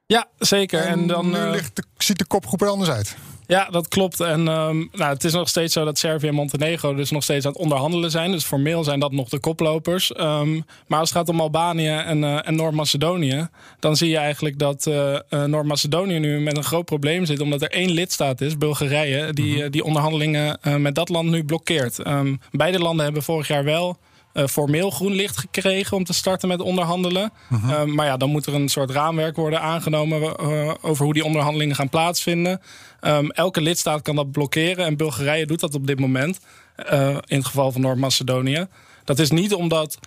[0.07, 0.81] Ja, zeker.
[0.81, 3.17] En, En, dan nu ligt de, ziet de kopgroep er anders uit.
[3.47, 4.21] Ja, dat klopt.
[4.21, 7.47] En ehm, nou, het is nog steeds zo dat Servië en Montenegro dus nog steeds
[7.47, 8.31] aan het onderhandelen zijn.
[8.31, 10.13] Dus formeel zijn dat nog de koplopers.
[10.13, 13.49] Ehm, maar als het gaat om Albanië en, eh, en Noord-Macedonië,
[13.81, 17.41] dan zie je eigenlijk dat eh, eh, Noord-Macedonië nu met een groot probleem zit.
[17.41, 21.99] Omdat er één lidstaat is, Bulgarije, die eh, die onderhandelingen met dat land nu blokkeert.
[21.99, 23.99] Ehm, beide landen hebben vorig jaar wel
[24.45, 27.33] formeel groen licht gekregen om te starten met onderhandelen.
[27.51, 31.25] Eh, maar ja, dan moet er een soort raamwerk worden aangenomen eh, over hoe die
[31.25, 32.61] onderhandelingen gaan plaatsvinden.
[33.01, 36.41] Ehm, elke lidstaat kan dat blokkeren en Bulgarije doet dat op dit moment.
[36.77, 38.67] eh, in het geval van Noord-Macedonië.
[39.05, 39.99] Dat is niet omdat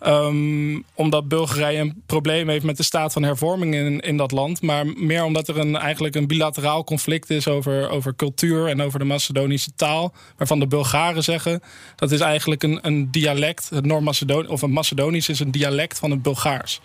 [0.00, 4.62] ehm, omdat Bulgarije een probleem heeft met de staat van hervorming in, in dat land.
[4.62, 8.98] Maar meer omdat er een, eigenlijk een bilateraal conflict is over, over cultuur en over
[8.98, 10.12] de Macedonische taal.
[10.36, 11.62] Waarvan de Bulgaren zeggen
[11.96, 13.68] dat is eigenlijk een, een dialect.
[13.68, 16.80] Het Noord-Macedonisch of een Macedonisch is een dialect van het Bulgaars.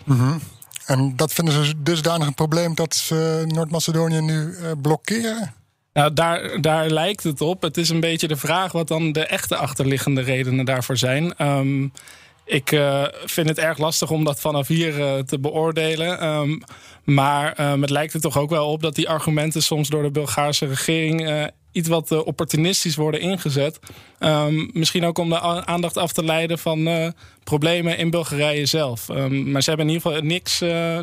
[0.86, 5.54] En dat vinden ze dusdanig een probleem dat ze Noord-Macedonië nu eh, blokkeren?
[5.92, 7.62] Nou, daar, daar lijkt het op.
[7.62, 11.36] Het is een beetje de vraag wat dan de echte achterliggende redenen daarvoor zijn.
[11.36, 11.88] Ehm,
[12.44, 16.20] ik eh, vind het erg lastig om dat vanaf hier eh, te beoordelen.
[16.20, 16.58] Ehm,
[17.04, 20.10] maar ehm, het lijkt er toch ook wel op dat die argumenten soms door de
[20.10, 23.78] Bulgaarse regering eh, iets wat opportunistisch worden ingezet.
[24.18, 27.12] Ehm, misschien ook om de aandacht af te leiden van
[27.44, 29.08] problemen in Bulgarije zelf.
[29.28, 30.58] Maar ze hebben in ieder geval niks.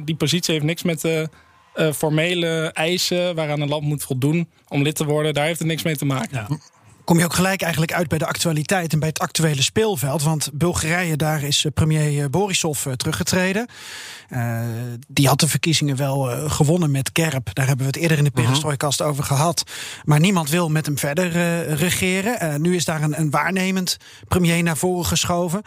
[0.06, 1.30] die positie heeft niks met de
[1.94, 5.34] formele eisen waaraan een land moet voldoen om lid te worden.
[5.34, 6.62] Daar heeft het niks mee te maken.
[7.12, 10.24] Kom je ook gelijk eigenlijk uit bij de actualiteit en bij het actuele speelveld.
[10.24, 13.68] Want Bulgarije, daar is eh, premier eh, Borisov eh, teruggetreden.
[15.08, 17.50] Die had de verkiezingen wel gewonnen met Kerp.
[17.54, 19.64] Daar hebben we het eerder in de perestrooikast over gehad.
[20.04, 21.32] Maar niemand wil met hem verder
[21.74, 22.62] regeren.
[22.62, 23.98] Nu is daar een, een waarnemend
[24.28, 25.62] premier naar voren geschoven.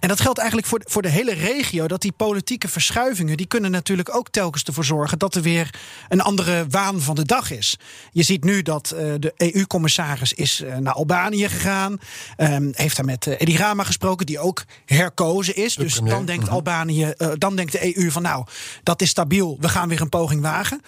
[0.00, 1.86] En dat geldt eigenlijk voor, de- voor de hele regio.
[1.86, 3.36] Dat die politieke verschuivingen...
[3.36, 5.18] die kunnen natuurlijk ook telkens ervoor zorgen...
[5.18, 5.74] dat er weer
[6.08, 7.78] een andere waan van de dag is.
[8.12, 11.98] Je ziet nu dat de EU-commissaris is naar Albanië gegaan.
[12.36, 15.74] Ehm, heeft daar met eh, Edi Rama gesproken, die ook herkozen is.
[15.74, 16.52] dus premier, dan denkt mhm.
[16.52, 18.44] Albanië, eh, dan denkt de EU van nou,
[18.82, 20.80] dat is stabiel, we gaan weer een poging wagen.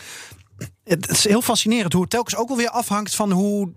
[0.85, 3.73] Het, is heel fascinerend hoe het telkens ook alweer afhangt van hoe,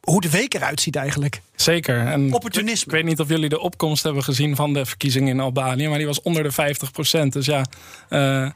[0.00, 1.40] hoe de week eruit ziet eigenlijk.
[1.56, 2.06] Zeker.
[2.06, 2.84] En Opportunisme.
[2.84, 5.98] Ik weet niet of jullie de opkomst hebben gezien van de verkiezingen in Albanië, maar
[5.98, 6.52] die was onder de
[7.26, 7.64] 50% Dus ja,
[8.08, 8.50] eh,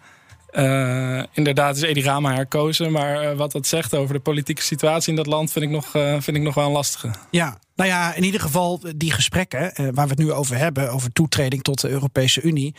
[0.50, 2.92] eh, inderdaad is Edi Rama herkozen.
[2.92, 5.94] Maar eh, wat dat zegt over de politieke situatie in dat land vind ik nog,
[5.94, 7.10] eh, vind ik nog wel een lastige.
[7.30, 11.12] Ja, nou ja, in ieder geval die gesprekken waar we het nu over hebben, over
[11.12, 12.74] toetreding tot de Europese Unie.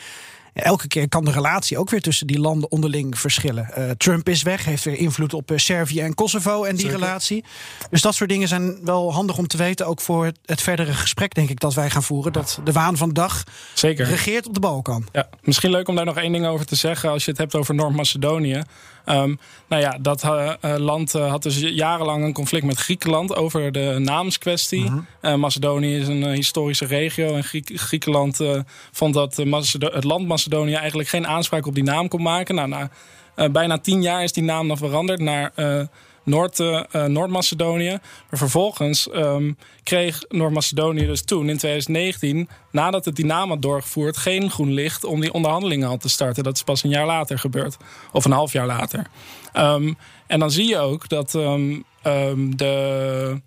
[0.53, 3.73] Elke keer kan de relatie ook weer tussen die landen onderling verschillen.
[3.73, 6.99] Eh, Trump is weg, heeft weer invloed op eh, Servië en Kosovo en die Zeker.
[6.99, 7.43] relatie.
[7.89, 11.33] Dus dat soort dingen zijn wel handig om te weten, ook voor het, verdere gesprek,
[11.33, 12.33] denk ik, dat wij gaan voeren.
[12.33, 14.05] Dat de waan van de dag Zeker.
[14.05, 15.07] regeert op de Balkan.
[15.12, 17.55] Ja, misschien leuk om daar nog één ding over te zeggen als je het hebt
[17.55, 18.62] over Noord-Macedonië.
[19.05, 19.35] Ehm,
[19.67, 24.91] nou ja, dat eh, land had dus jarenlang een conflict met Griekenland over de naamskwestie.
[25.21, 28.39] Eh, Macedonië is een historische regio en Griek- Griekenland
[28.91, 32.56] vond dat het land Macedonië eigenlijk geen aanspraak op die naam kon maken.
[32.56, 32.89] Nou, na
[33.36, 35.82] eh, bijna tien jaar is die naam dan veranderd naar eh,
[36.30, 37.99] Noord, eh, eh, Noord-Macedonië.
[38.30, 39.52] Maar vervolgens ehm,
[39.84, 45.04] kreeg Noord-Macedonië dus toen in 2019, nadat het die naam had doorgevoerd, geen groen licht
[45.04, 46.43] om die onderhandelingen al te starten.
[46.43, 47.78] Dat is pas een jaar later gebeurd.
[48.12, 49.08] Of een half jaar later.
[49.54, 49.93] Ehm,
[50.28, 51.80] en dan zie je ook dat ehm,
[52.56, 53.41] de.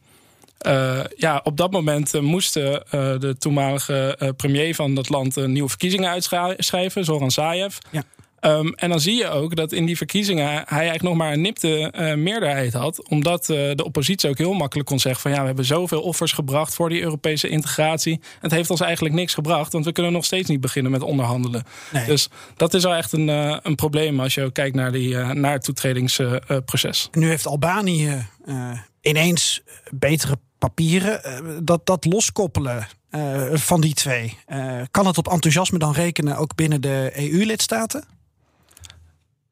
[0.62, 5.68] Eh, ja, op dat moment eh, moesten eh, de toenmalige premier van dat land nieuwe
[5.68, 7.76] verkiezingen uitschrijven, Zoran Zaev.
[7.90, 8.02] Ja.
[8.40, 11.40] Ehm, en dan zie je ook dat in die verkiezingen hij eigenlijk nog maar een
[11.40, 13.08] nipte meerderheid had.
[13.08, 16.74] Omdat de oppositie ook heel makkelijk kon zeggen: van ja, we hebben zoveel offers gebracht
[16.74, 18.20] voor die Europese integratie.
[18.40, 21.64] Het heeft ons eigenlijk niks gebracht, want we kunnen nog steeds niet beginnen met onderhandelen.
[21.92, 22.04] Nee.
[22.04, 23.28] Dus dat is wel echt een,
[23.62, 27.08] een probleem als je ook kijkt naar, die, naar het toetredingsproces.
[27.12, 28.26] Nu heeft Albanië
[29.00, 30.36] ineens betere
[30.68, 31.24] papieren.
[31.24, 34.38] Eh, dat, dat loskoppelen eh, van die twee.
[34.46, 38.04] eh, kan het op enthousiasme dan rekenen ook binnen de EU-lidstaten?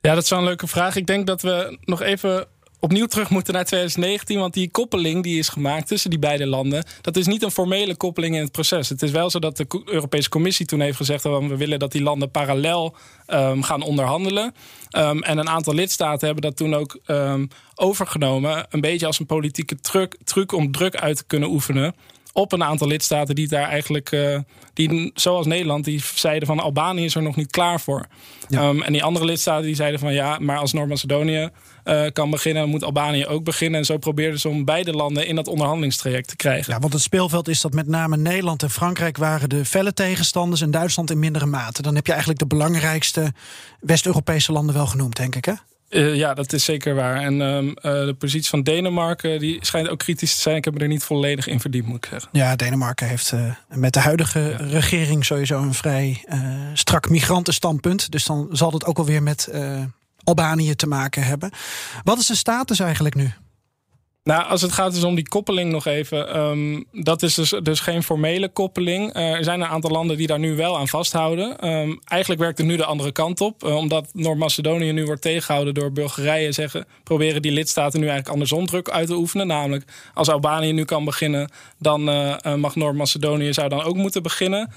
[0.00, 0.96] Ja, dat is wel een leuke vraag.
[0.96, 2.46] Ik denk dat we nog even
[2.80, 4.38] opnieuw terug moeten naar 2019.
[4.38, 6.84] Want die koppeling die is gemaakt tussen die beide landen...
[7.00, 8.88] dat is niet een formele koppeling in het proces.
[8.88, 11.22] Het is wel zo dat de Europese Commissie toen heeft gezegd...
[11.22, 12.94] dat we willen dat die landen parallel
[13.26, 14.54] ehm, gaan onderhandelen.
[14.90, 18.66] Ehm, en een aantal lidstaten hebben dat toen ook ehm, overgenomen.
[18.70, 21.94] Een beetje als een politieke truc, truc om druk uit te kunnen oefenen
[22.32, 24.38] op een aantal lidstaten die daar eigenlijk, eh,
[24.74, 28.06] die, zoals Nederland, die zeiden van Albanië is er nog niet klaar voor.
[28.50, 31.48] Ehm, en die andere lidstaten die zeiden van ja, maar als Noord-Macedonië
[31.84, 33.78] eh, kan beginnen, dan moet Albanië ook beginnen.
[33.80, 36.72] En zo probeerden ze om beide landen in dat onderhandelingstraject te krijgen.
[36.72, 40.60] Ja, want het speelveld is dat met name Nederland en Frankrijk waren de felle tegenstanders
[40.60, 41.82] en Duitsland in mindere mate.
[41.82, 43.32] Dan heb je eigenlijk de belangrijkste
[43.80, 45.44] West-Europese landen wel genoemd, denk ik.
[45.44, 45.52] Hè?
[45.90, 47.16] Eh, ja, dat is zeker waar.
[47.16, 50.56] En ehm, eh, de positie van Denemarken die schijnt ook kritisch te zijn.
[50.56, 52.28] Ik heb me er niet volledig in verdiept, moet ik zeggen.
[52.32, 56.24] Ja, Denemarken heeft eh, met de huidige regering sowieso een vrij
[56.74, 58.10] strak migrantenstandpunt.
[58.10, 59.48] Dus dan zal het ook alweer met
[60.24, 61.50] Albanië te maken hebben.
[62.02, 63.32] Wat is de status eigenlijk nu?
[64.22, 66.28] Nou, als het gaat dus om die koppeling nog even.
[66.28, 69.12] ehm, dat is dus, dus geen formele koppeling.
[69.12, 71.58] Eh, er zijn een aantal landen die daar nu wel aan vasthouden.
[71.58, 73.64] Ehm, eigenlijk werkt het nu de andere kant op.
[73.64, 76.52] Eh, omdat Noord-Macedonië nu wordt tegengehouden door Bulgarije.
[76.52, 79.46] Zeggen, proberen die lidstaten nu eigenlijk andersom druk uit te oefenen.
[79.46, 84.72] Namelijk, als Albanië nu kan beginnen, dan eh, mag Noord-Macedonië zou dan ook moeten beginnen.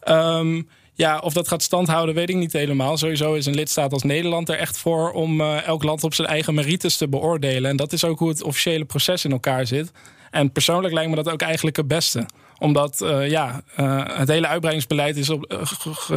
[0.00, 0.62] Ehm,
[1.02, 2.96] ja, of dat gaat standhouden, weet ik niet helemaal.
[2.96, 6.28] Sowieso is een lidstaat als Nederland er echt voor om eh, elk land op zijn
[6.28, 7.70] eigen merites te beoordelen.
[7.70, 9.92] En dat is ook hoe het officiële proces in elkaar zit.
[10.30, 12.26] En persoonlijk lijkt me dat ook eigenlijk het beste
[12.62, 15.30] omdat eh, ja, eh, het hele uitbreidingsbeleid is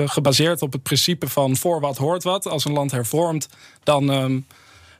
[0.05, 2.47] gebaseerd op het principe van voor wat hoort wat.
[2.47, 3.49] Als een land hervormt,
[3.83, 4.39] dan, ehm,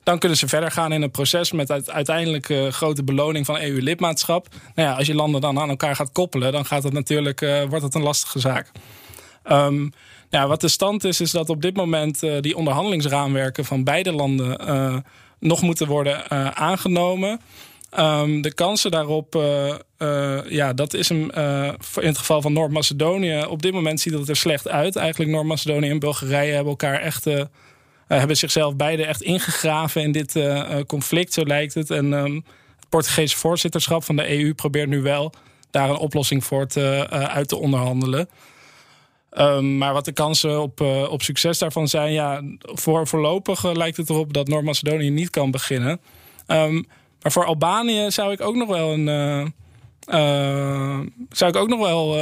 [0.04, 3.60] dan kunnen ze verder gaan in een proces met uit- uiteindelijk eh, grote beloning van
[3.60, 4.48] EU-lidmaatschap.
[4.76, 7.84] Nou ja, als je landen dan aan elkaar gaat koppelen, dan gaat het natuurlijk, wordt
[7.84, 8.72] het een lastige zaak.
[9.46, 9.88] Ehm,
[10.30, 14.12] ja, wat de stand is, is dat op dit moment eh, die onderhandelingsraamwerken van beide
[14.12, 14.98] landen eh,
[15.40, 17.40] nog moeten worden eh, aangenomen.
[17.90, 19.44] Ehm, de kansen daarop,
[20.50, 21.30] ja, dat is hem
[22.00, 23.46] in het geval van Noord-Macedonië.
[23.46, 24.96] Op dit moment ziet het er slecht uit.
[24.96, 27.26] Eigenlijk Noord-Macedonië en Bulgarije hebben elkaar echt.
[28.08, 30.40] hebben zichzelf beide echt ingegraven in dit
[30.88, 31.90] conflict, zo lijkt het.
[31.90, 32.34] En ehm,
[32.76, 35.34] het Portugese voorzitterschap van de EU probeert nu wel
[35.72, 38.30] daar een oplossing voor te, uit te onderhandelen.
[39.36, 43.72] Ehm, maar wat de kansen op, eh, op succes daarvan zijn, ja, voor voorlopig eh,
[43.74, 46.00] lijkt het erop dat Noord-Macedonië niet kan beginnen.
[46.48, 46.74] Ehm,
[47.22, 49.08] maar voor Albanië zou ik ook nog wel een.
[50.06, 52.16] eh, zou ik ook nog wel,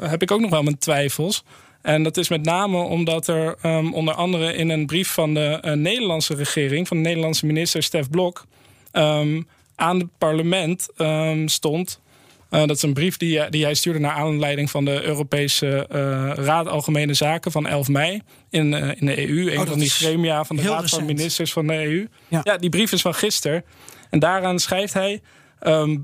[0.00, 1.44] heb ik ook nog wel mijn twijfels.
[1.82, 5.58] En dat is met name omdat er ehm, onder andere in een brief van de
[5.74, 8.44] Nederlandse regering, van de Nederlandse minister Stef Blok,
[9.74, 10.88] aan het parlement
[11.46, 12.00] stond.
[12.50, 16.32] Eh, dat is een brief die, die hij stuurde naar aanleiding van de Europese eh,
[16.44, 19.50] Raad Algemene Zaken van 11 mei in, eh, in de EU.
[19.50, 21.04] Een dat van die gremia van de Raad van.
[21.04, 22.06] Ministers van de EU.
[22.28, 22.40] Ja.
[22.44, 22.56] Ja.
[22.56, 23.64] die brief is van gisteren.
[24.10, 25.20] En daaraan schrijft hij.
[25.60, 25.96] ehm,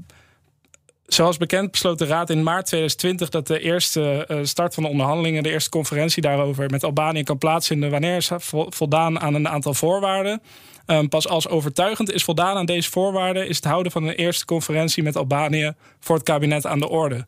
[1.07, 4.89] Zoals bekend besloot de Raad in maart 2020 dat de eerste eh, start van de
[4.89, 9.49] onderhandelingen, de eerste conferentie daarover met Albanië kan plaatsvinden wanneer is vo- voldaan aan een
[9.49, 10.43] aantal voorwaarden.
[10.87, 14.45] Ehm, pas als overtuigend is voldaan aan deze voorwaarden is het houden van een eerste
[14.45, 17.27] conferentie met Albanië voor het kabinet aan de orde.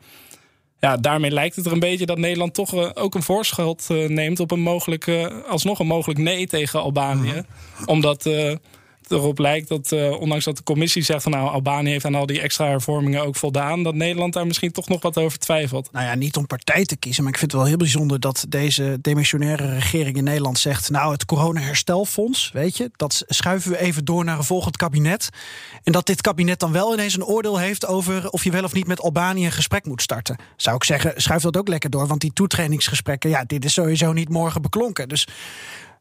[0.80, 4.08] Ja, daarmee lijkt het er een beetje dat Nederland toch eh, ook een voorschot eh,
[4.08, 7.42] neemt op een mogelijk, eh, alsnog een mogelijk nee tegen Albanië.
[7.86, 8.54] Omdat eh,
[9.10, 12.26] erop lijkt dat, eh, ondanks dat de commissie zegt van nou, Albanië heeft aan al
[12.26, 15.92] die extra hervormingen ook voldaan, dat Nederland daar misschien toch nog wat over twijfelt.
[15.92, 18.46] Nou ja, niet om partij te kiezen, maar ik vind het wel heel bijzonder dat
[18.48, 24.04] deze demissionaire regering in Nederland zegt: Nou, het corona-herstelfonds, weet je, dat schuiven we even
[24.04, 25.28] door naar een volgend kabinet.
[25.82, 28.72] En dat dit kabinet dan wel ineens een oordeel heeft over of je wel of
[28.72, 30.36] niet met Albanië een gesprek moet starten.
[30.56, 34.12] Zou ik zeggen, schuif dat ook lekker door, want die toetredingsgesprekken, ja, dit is sowieso
[34.12, 35.08] niet morgen beklonken.
[35.08, 35.26] Dus.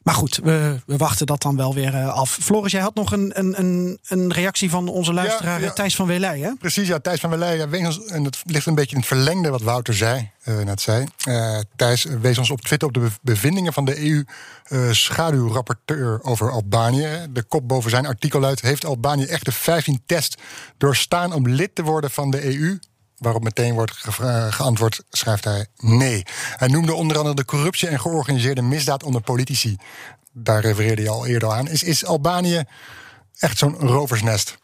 [0.08, 2.38] Maar goed, we, we wachten dat dan wel weer eh, af.
[2.42, 5.72] Floris, jij had nog een, een, een, een reactie van onze luisteraar ja.
[5.72, 6.52] Thijs van Welij, hè?
[6.60, 7.58] Precies, ja, Thijs van Welij.
[7.58, 10.58] Ja, wees ons, en het ligt een beetje in het verlengde wat Wouter zei, eh,
[10.58, 11.06] net zei.
[11.24, 14.26] Eh, Thijs wees ons op Twitter op de bev- bevindingen van de
[14.70, 17.08] EU-schaduwrapporteur over Albanië.
[17.30, 18.62] De kop boven zijn artikel luidt...
[18.62, 20.42] heeft Albanië echt de 15 test
[20.78, 22.78] doorstaan om lid te worden van de EU?
[23.18, 23.92] Waarop meteen wordt
[24.50, 26.24] geantwoord, schrijft hij nee.
[26.56, 29.78] Hij noemde onder andere de corruptie en georganiseerde misdaad onder politici.
[30.32, 31.68] Daar refereerde je al eerder aan.
[31.68, 32.64] Is, is Albanië
[33.40, 34.58] echt zo'n roversnest?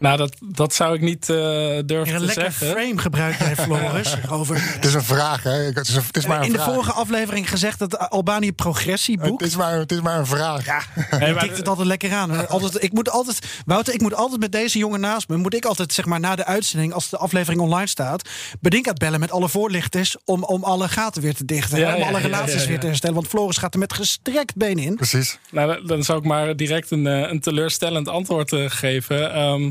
[0.00, 2.66] Nou, dat, dat zou ik niet eh, durven te een lekker zeggen.
[2.66, 4.16] frame gebruikt bij Floris.
[4.30, 5.50] over, Het is een vraag, hè?
[5.50, 9.18] Het is, een- het is maar een in de vorige aflevering gezegd dat Albanië progressie
[9.20, 9.42] Het boekt.
[9.42, 10.64] is, maar, het is maar een vraag.
[10.64, 10.82] Ja,
[11.18, 12.48] maar- tikt het altijd lekker aan.
[12.48, 15.64] Altijd, ik moet altijd, Wouter, ik moet altijd met deze jongen naast me, moet ik
[15.64, 18.28] altijd zeg maar na de uitzending, als de aflevering online staat,
[18.60, 21.78] bedink aan het bellen met alle voorlichters om, om alle gaten weer te dichten.
[21.78, 22.68] Ja, om ja, alle relaties ja, ja.
[22.68, 23.14] weer te herstellen.
[23.14, 24.96] Want Floris gaat er met gestrekt been in.
[24.96, 25.38] Precies.
[25.50, 29.32] Nou, dan- dan zou ik maar direct een, eh, een teleurstellend antwoord eh, geven.
[29.34, 29.70] Ehm,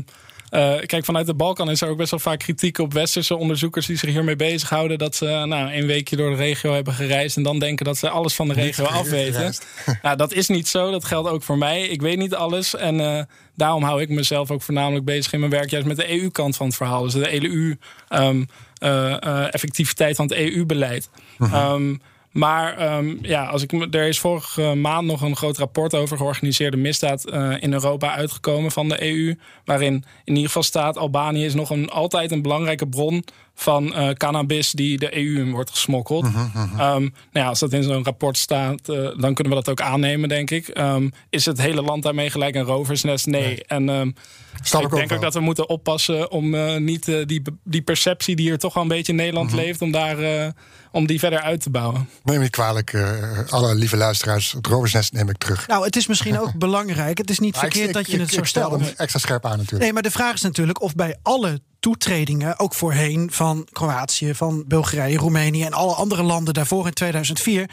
[0.50, 3.86] eh, kijk, vanuit de Balkan is er ook best wel vaak kritiek op westerse onderzoekers
[3.86, 4.98] die zich hiermee bezighouden.
[4.98, 7.98] Dat ze eh, nou, een weekje door de regio hebben gereisd en dan denken dat
[7.98, 9.54] ze alles van de regio afweten.
[10.02, 10.90] nou, dat is niet zo.
[10.90, 11.88] Dat geldt ook voor mij.
[11.88, 12.76] Ik weet niet alles.
[12.76, 13.22] En eh,
[13.54, 16.66] daarom hou ik mezelf ook voornamelijk bezig in mijn werk juist met de EU-kant van
[16.66, 17.02] het verhaal.
[17.02, 17.76] Dus de EU,
[18.08, 18.44] ehm,
[18.78, 21.10] eh, eh, effectiviteit van het EU-beleid.
[21.38, 21.94] Ehm,
[22.32, 26.76] maar ehm, ja, als ik, er is vorige maand nog een groot rapport over georganiseerde
[26.76, 29.34] misdaad eh, in Europa uitgekomen van de EU.
[29.64, 33.24] Waarin in ieder geval staat: Albanië is nog een, altijd een belangrijke bron
[33.60, 36.24] van eh, cannabis die de EU in wordt gesmokkeld.
[36.24, 39.80] Ehm, nou ja, als dat in zo'n rapport staat, eh, dan kunnen we dat ook
[39.80, 40.68] aannemen, denk ik.
[40.68, 43.26] Ehm, is het hele land daarmee gelijk een roversnest?
[43.26, 43.64] Nee.
[43.64, 44.06] En ehm,
[44.82, 48.58] ik denk ook dat we moeten oppassen om eh, niet die, die perceptie die er
[48.58, 50.48] toch wel een beetje in Nederland leeft, om, daar, eh,
[50.92, 52.08] om die verder uit te bouwen.
[52.24, 53.12] Neem me niet kwalijk, eh,
[53.48, 54.52] alle lieve luisteraars.
[54.52, 55.66] Het roversnest neem ik terug.
[55.68, 57.18] Nou, het is misschien ook belangrijk.
[57.18, 58.80] Het is niet Maar verkeerd ik- dat je ik- het zo ik stel stelt.
[58.80, 59.82] hem extra scherp aan natuurlijk.
[59.82, 64.64] Nee, maar de vraag is natuurlijk of bij alle toetredingen, ook voorheen van Kroatië, van
[64.66, 67.70] Bulgarije, Roemenië en alle andere landen daarvoor in 2004,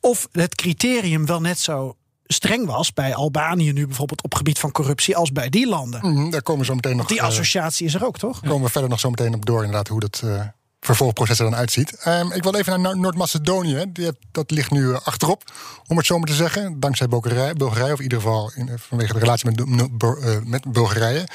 [0.00, 4.72] of het criterium wel net zo streng was bij Albanië nu bijvoorbeeld op gebied van
[4.72, 6.12] corruptie als bij die landen.
[6.12, 7.06] Mhm, daar komen we zo meteen nog.
[7.06, 8.40] Die eh, associatie is er ook, toch?
[8.40, 10.40] komen we verder nog zo meteen op door, inderdaad, hoe dat eh,
[10.86, 11.96] vervolgproces er dan uitziet.
[11.96, 13.92] Ehm, ik wil even naar Noor- Noord-Macedonië.
[14.32, 15.42] Dat ligt nu eh, achterop,
[15.86, 16.80] om het zo maar te zeggen.
[16.80, 21.28] Dankzij Bulgarije, of in ieder geval in, vanwege de relatie met, eh, met Bulgarije.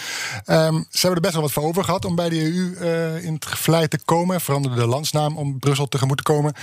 [0.45, 3.23] Ehm, ze hebben er best wel wat voor over gehad om bij de EU eh,
[3.23, 4.41] in het gevlei te komen.
[4.41, 6.53] Veranderde de landsnaam om Brussel tegemoet te komen.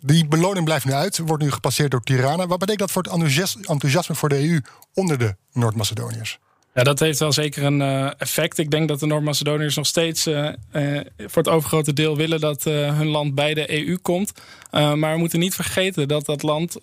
[0.00, 2.46] Die beloning blijft nu uit, wordt nu gepasseerd door Tirana.
[2.46, 4.60] Wat betekent dat voor het enthousias- enthousiasme voor de EU
[4.94, 6.38] onder de Noord-Macedoniërs?
[6.74, 8.58] Ja, dat heeft wel zeker een eh, effect.
[8.58, 12.64] Ik denk dat de Noord-Macedoniërs nog steeds eh, eh, voor het overgrote deel willen dat
[12.64, 14.32] hun land bij de EU komt.
[14.70, 16.76] Maar we moeten niet vergeten dat dat land,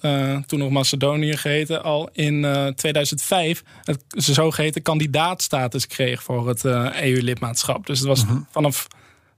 [0.45, 7.85] toen nog Macedonië geheten, al in eh, 2005 het zogeheten kandidaatstatus kreeg voor het EU-lidmaatschap.
[7.85, 8.87] Dus het was vanaf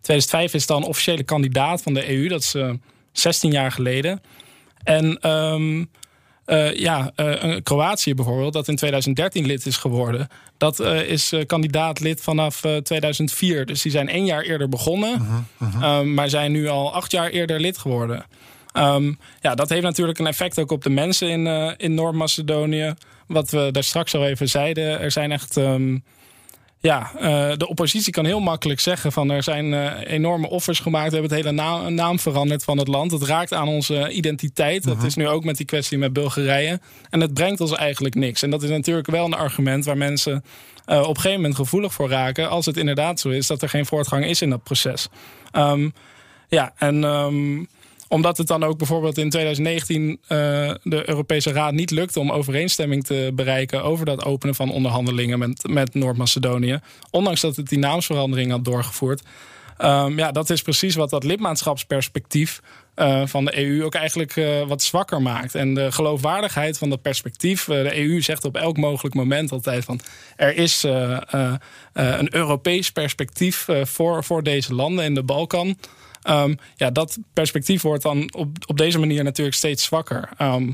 [0.02, 2.28] 2005 is het dan officiële kandidaat van de EU.
[2.28, 2.70] Dat is eh,
[3.12, 4.22] 16 jaar geleden.
[4.84, 5.86] En ehm,
[6.46, 10.28] eh, ja, eh, Kroatië bijvoorbeeld, dat in 2013 lid is geworden,
[10.58, 13.66] dat eh, is kandidaat lid vanaf eh, 2004.
[13.66, 15.22] Dus die zijn één jaar eerder begonnen,
[15.82, 18.26] ehm, maar zijn nu al acht jaar eerder lid geworden.
[18.72, 22.94] Ehm, ja, dat heeft natuurlijk een effect ook op de mensen in, in Noord-Macedonië.
[23.28, 25.58] Wat we daar straks al even zeiden, er zijn echt.
[25.58, 25.98] ehm,
[26.82, 31.12] ja, eh, de oppositie kan heel makkelijk zeggen van er zijn eh, enorme offers gemaakt.
[31.12, 33.12] We hebben het hele naam, naam veranderd van het land.
[33.12, 34.84] Het raakt aan onze identiteit.
[34.84, 36.80] Dat is nu ook met die kwestie met Bulgarije.
[37.10, 38.42] En het brengt ons eigenlijk niks.
[38.42, 40.44] En dat is natuurlijk wel een argument waar mensen
[40.86, 42.50] eh, op een gegeven moment gevoelig voor raken.
[42.50, 45.08] Als het inderdaad zo is dat er geen voortgang is in dat proces.
[45.52, 45.90] Ehm,
[46.48, 47.64] ja, en ehm,
[48.12, 50.38] omdat het dan ook bijvoorbeeld in 2019 eh,
[50.84, 55.68] de Europese Raad niet lukte om overeenstemming te bereiken over dat openen van onderhandelingen met,
[55.70, 56.80] met Noord-Macedonië.
[57.10, 59.22] Ondanks dat het die naamsverandering had doorgevoerd.
[59.78, 62.62] Ehm, ja, dat is precies wat dat lidmaatschapsperspectief
[62.96, 65.56] eh, van de EU ook eigenlijk eh, wat zwakker maakt.
[65.56, 67.64] En de geloofwaardigheid van dat perspectief.
[67.64, 70.00] de EU zegt op elk mogelijk moment altijd van
[70.36, 70.84] er is
[71.94, 75.78] een Europees perspectief voor, voor deze landen in de Balkan.
[76.22, 80.30] Ehm, ja, dat perspectief wordt dan op, op deze manier natuurlijk steeds zwakker.
[80.38, 80.72] Ehm,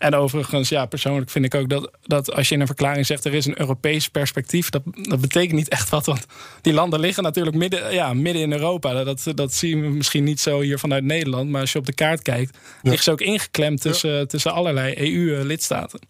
[0.00, 3.24] en overigens, ja, persoonlijk vind ik ook dat, dat als je in een verklaring zegt
[3.24, 6.06] er is een Europees perspectief, dat, dat betekent niet echt wat.
[6.06, 6.26] Want
[6.60, 9.04] die landen liggen natuurlijk midden, ja, midden in Europa.
[9.04, 11.50] Dat, dat zien we misschien niet zo hier vanuit Nederland.
[11.50, 16.00] Maar als je op de kaart kijkt, liggen ze ook ingeklemd tussen, tussen allerlei EU-lidstaten.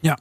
[0.00, 0.18] Ja.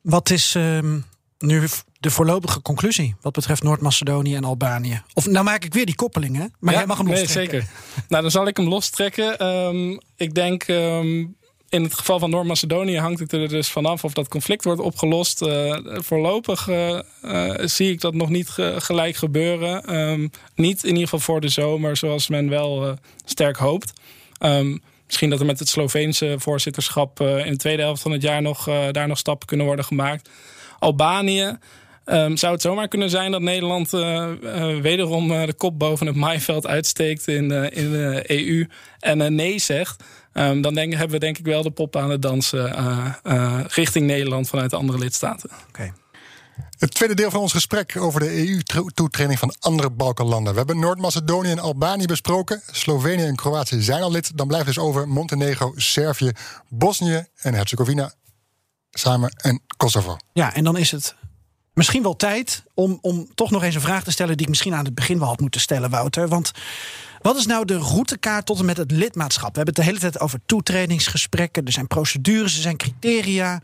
[0.00, 0.98] Wat is ehm,
[1.38, 1.68] nu
[2.02, 5.02] de voorlopige conclusie wat betreft Noord-Macedonië en Albanië?
[5.14, 6.44] Of nou maak ik weer die koppeling, hè?
[6.60, 7.60] Maar Ja, jij mag hem nee, lostrekken.
[7.60, 8.04] zeker.
[8.08, 9.38] Nou, dan zal ik hem lostrekken.
[9.38, 11.24] Ehm, ik denk, ehm,
[11.68, 15.42] in het geval van Noord-Macedonië hangt het er dus vanaf of dat conflict wordt opgelost.
[15.42, 19.84] Eh, voorlopig eh, eh, zie ik dat nog niet ge- gelijk gebeuren.
[19.84, 23.92] Ehm, niet in ieder geval voor de zomer, zoals men wel sterk hoopt.
[25.06, 28.64] Misschien dat er met het Sloveense voorzitterschap in de tweede helft van het jaar nog,
[28.90, 30.28] daar nog stappen kunnen worden gemaakt.
[30.78, 31.58] Albanië.
[32.04, 36.06] Ehm, zou het zomaar kunnen zijn dat Nederland eh, eh, wederom eh, de kop boven
[36.06, 38.66] het maaiveld uitsteekt in, eh, in de EU
[39.00, 40.02] en eh, nee zegt?
[40.32, 43.60] Ehm, dan denk, hebben we denk ik wel de pop aan het dansen eh, eh,
[43.68, 45.50] richting Nederland vanuit de andere lidstaten.
[45.68, 45.92] Oké.
[46.78, 50.52] Het tweede deel van ons gesprek over de EU-toetreding van andere Balkanlanden.
[50.52, 52.62] We hebben Noord-Macedonië en Albanië besproken.
[52.70, 54.36] Slovenië en Kroatië zijn al lid.
[54.36, 56.32] Dan blijft dus over Montenegro, Servië,
[56.68, 58.12] Bosnië en Herzegovina
[58.90, 60.16] samen en Kosovo.
[60.32, 61.14] Ja, en dan is het
[61.74, 64.74] misschien wel tijd om, om toch nog eens een vraag te stellen die ik misschien
[64.74, 66.28] aan het begin wel had moeten stellen, Wouter.
[66.28, 66.52] Want
[67.22, 69.50] wat is nou de routekaart tot en met het lidmaatschap?
[69.50, 71.64] We hebben het de hele tijd over toetredingsgesprekken.
[71.64, 73.62] Er zijn procedures, er zijn criteria.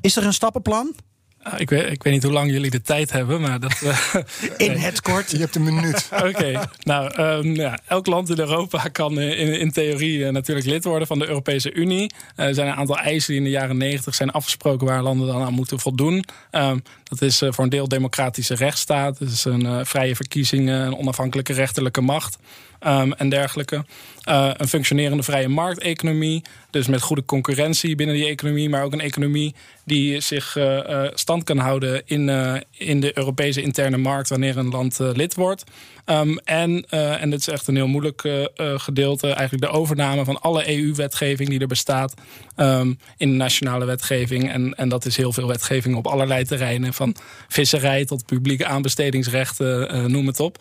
[0.00, 0.94] Is er een stappenplan?
[1.42, 3.82] Ah, ik, weet, ik weet niet hoe lang jullie de tijd hebben, maar dat.
[3.82, 4.14] eh,
[4.68, 5.30] In het kort.
[5.30, 6.08] Je hebt een minuut.
[6.28, 10.66] Oké, nou ehm, ja, elk land in Europa kan eh, in, in theorie eh, natuurlijk
[10.66, 12.12] lid worden van de Europese Unie.
[12.36, 15.42] Er zijn een aantal eisen die in de jaren negentig zijn afgesproken waar landen dan
[15.42, 16.24] aan moeten voldoen.
[16.50, 20.96] Ehm, dat is eh, voor een deel democratische rechtsstaat, dus een eh, vrije verkiezingen, een
[20.96, 22.38] onafhankelijke rechterlijke macht.
[22.78, 23.84] Ehm, en dergelijke.
[24.28, 26.42] Eh, een functionerende vrije markteconomie.
[26.70, 28.68] Dus met goede concurrentie binnen die economie.
[28.68, 29.54] Maar ook een economie
[29.84, 32.28] die zich eh, eh, stand kan houden in,
[32.70, 35.64] in de Europese interne markt wanneer een land lid wordt.
[36.04, 40.70] Ehm, en, en dit is echt een heel moeilijk gedeelte, eigenlijk de overname van alle
[40.76, 42.14] EU-wetgeving die er bestaat
[42.56, 44.50] ehm, in de nationale wetgeving.
[44.50, 47.16] En, en dat is heel veel wetgeving op allerlei terreinen, van
[47.48, 50.58] visserij tot publieke aanbestedingsrechten, noem het op.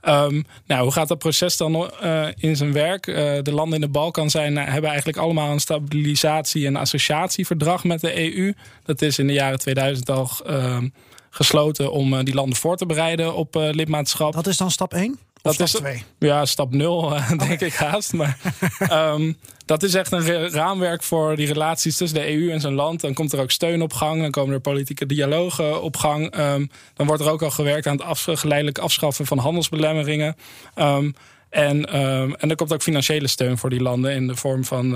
[0.00, 3.06] Ehm, nou, hoe gaat dat proces dan eh, in zijn werk?
[3.06, 7.84] Eh, de landen in de Balkan zijn, eh, hebben eigenlijk allemaal een stabilisatie- en associatieverdrag
[7.84, 8.52] met de EU.
[8.84, 10.88] Dat is in de jaren 2000 al ehm,
[11.30, 14.34] gesloten om die landen voor te bereiden op lidmaatschap.
[14.34, 15.29] Wat is dan stap 1?
[15.42, 16.28] Of Dat stap is- 2?
[16.30, 18.12] Ja, stap nul, eh, denk ik haast.
[18.12, 18.38] Maar
[18.78, 19.32] ehm,
[19.64, 23.00] dat is echt een raamwerk voor die relaties tussen de EU en zijn land.
[23.00, 24.20] Dan komt er ook steun op gang.
[24.20, 26.30] Dan komen er politieke dialogen op gang.
[26.30, 30.36] Ehm, dan wordt er ook al gewerkt aan het geleidelijk afschaffen van handelsbelemmeringen.
[30.74, 31.10] Ehm,
[31.50, 34.94] En, ehm, en er komt ook financiële steun voor die landen in de vorm van.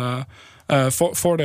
[0.67, 1.43] eh, voor, de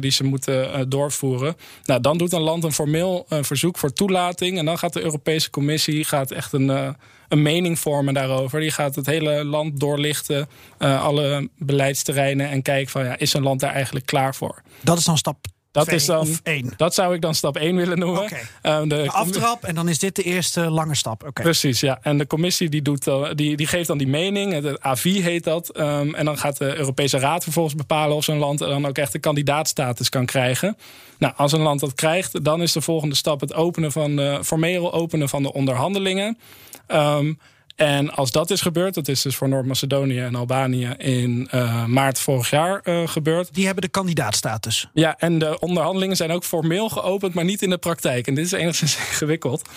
[0.00, 1.56] die ze moeten eh, doorvoeren.
[1.84, 4.58] Nou, dan doet een land een formeel eh, verzoek voor toelating.
[4.58, 6.88] En dan gaat de Europese Commissie gaat echt een, eh,
[7.28, 8.60] een mening vormen daarover.
[8.60, 10.48] Die gaat het hele land doorlichten,
[10.78, 12.50] alle beleidsterreinen.
[12.50, 14.62] En kijken van ja, is een land daar eigenlijk klaar voor?
[14.80, 16.72] Dat is dan stap Dat twee is dan één.
[16.76, 18.22] Dat zou ik dan stap 1 willen noemen.
[18.22, 18.38] Oké.
[18.62, 21.24] Eh, de, De aftrap en dan is dit de eerste lange stap.
[21.26, 21.42] Oké.
[21.42, 21.98] Precies, ja.
[22.02, 24.52] En de commissie die doet, die, die geeft dan die mening.
[24.52, 25.68] Het AVI heet dat.
[25.68, 29.12] Ehm, en dan gaat de Europese Raad vervolgens bepalen of zo'n land dan ook echt
[29.12, 30.76] de kandidaatstatus kan krijgen.
[31.18, 34.38] Nou, als een land dat krijgt, dan is de volgende stap het openen van de,
[34.44, 36.38] formeel openen van de onderhandelingen.
[36.86, 37.32] Ehm,
[37.80, 42.18] en als dat is gebeurd, dat is dus voor Noord-Macedonië en Albanië in eh, maart
[42.18, 43.54] vorig jaar eh, gebeurd.
[43.54, 44.88] Die hebben de kandidaatstatus.
[44.92, 48.26] Ja, en de onderhandelingen zijn ook formeel geopend, maar niet in de praktijk.
[48.26, 49.68] En dit is enigszins ingewikkeld.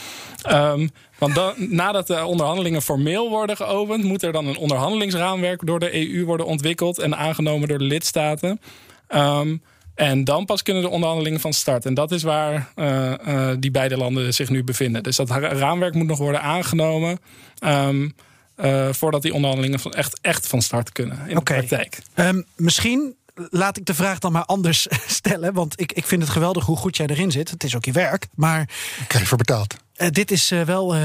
[0.41, 0.87] Ehm,
[1.17, 6.15] want dan, nadat de onderhandelingen formeel worden geopend, moet er dan een onderhandelingsraamwerk door de
[6.15, 8.59] EU worden ontwikkeld en aangenomen door de lidstaten.
[9.07, 9.57] Ehm,
[9.95, 11.85] en dan pas kunnen de onderhandelingen van start.
[11.85, 15.03] En dat is waar eh, eh, die beide landen zich nu bevinden.
[15.03, 17.19] Dus dat ra- raamwerk moet nog worden aangenomen.
[17.59, 18.09] ehm,
[18.55, 21.53] eh, voordat die onderhandelingen van echt, echt van start kunnen in Oké.
[21.53, 21.99] de praktijk.
[22.13, 23.15] Ehm, misschien
[23.49, 25.53] laat ik de vraag dan maar anders stellen.
[25.53, 27.49] Want ik, ik vind het geweldig hoe goed jij erin zit.
[27.49, 28.27] Het is ook je werk.
[28.35, 29.75] Maar Ik krijg je voor betaald.
[29.95, 30.95] eh, dit is eh, wel.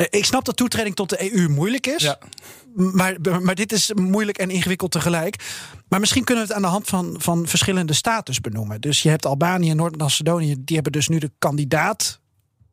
[0.00, 2.02] Eh, ik snap dat toetreding tot de EU moeilijk is.
[2.02, 2.18] Ja.
[2.74, 5.36] Maar, maar dit is moeilijk en ingewikkeld tegelijk.
[5.88, 8.80] Maar misschien kunnen we het aan de hand van, van verschillende status benoemen.
[8.80, 10.54] Dus je hebt Albanië en Noord-Macedonië.
[10.58, 12.20] Die hebben dus nu de kandidaat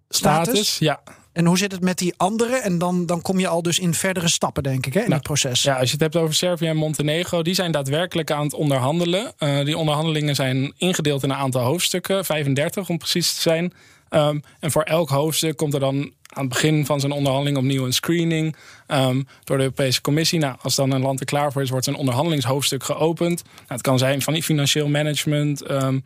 [0.10, 0.54] status.
[0.54, 1.02] Status, ja.
[1.34, 2.64] En hoe zit het met die anderen?
[2.64, 5.16] En dan, dan kom je al dus in verdere stappen, denk ik, hè, in Nou,
[5.16, 5.64] het proces.
[5.64, 9.34] Ja, als je het hebt over Servië en Montenegro, die zijn daadwerkelijk aan het onderhandelen.
[9.38, 13.74] Eh, die onderhandelingen zijn ingedeeld in een aantal hoofdstukken, 35 om precies te zijn.
[14.10, 17.86] Ehm, en voor elk hoofdstuk komt er dan aan het begin van zijn onderhandeling opnieuw
[17.86, 18.56] een screening
[18.88, 20.40] ehm, door de Europese Commissie.
[20.40, 23.44] Nou, als dan een land er klaar voor is, wordt zijn onderhandelingshoofdstuk geopend.
[23.44, 25.62] Nou, het kan zijn van financieel management.
[25.62, 26.00] ehm,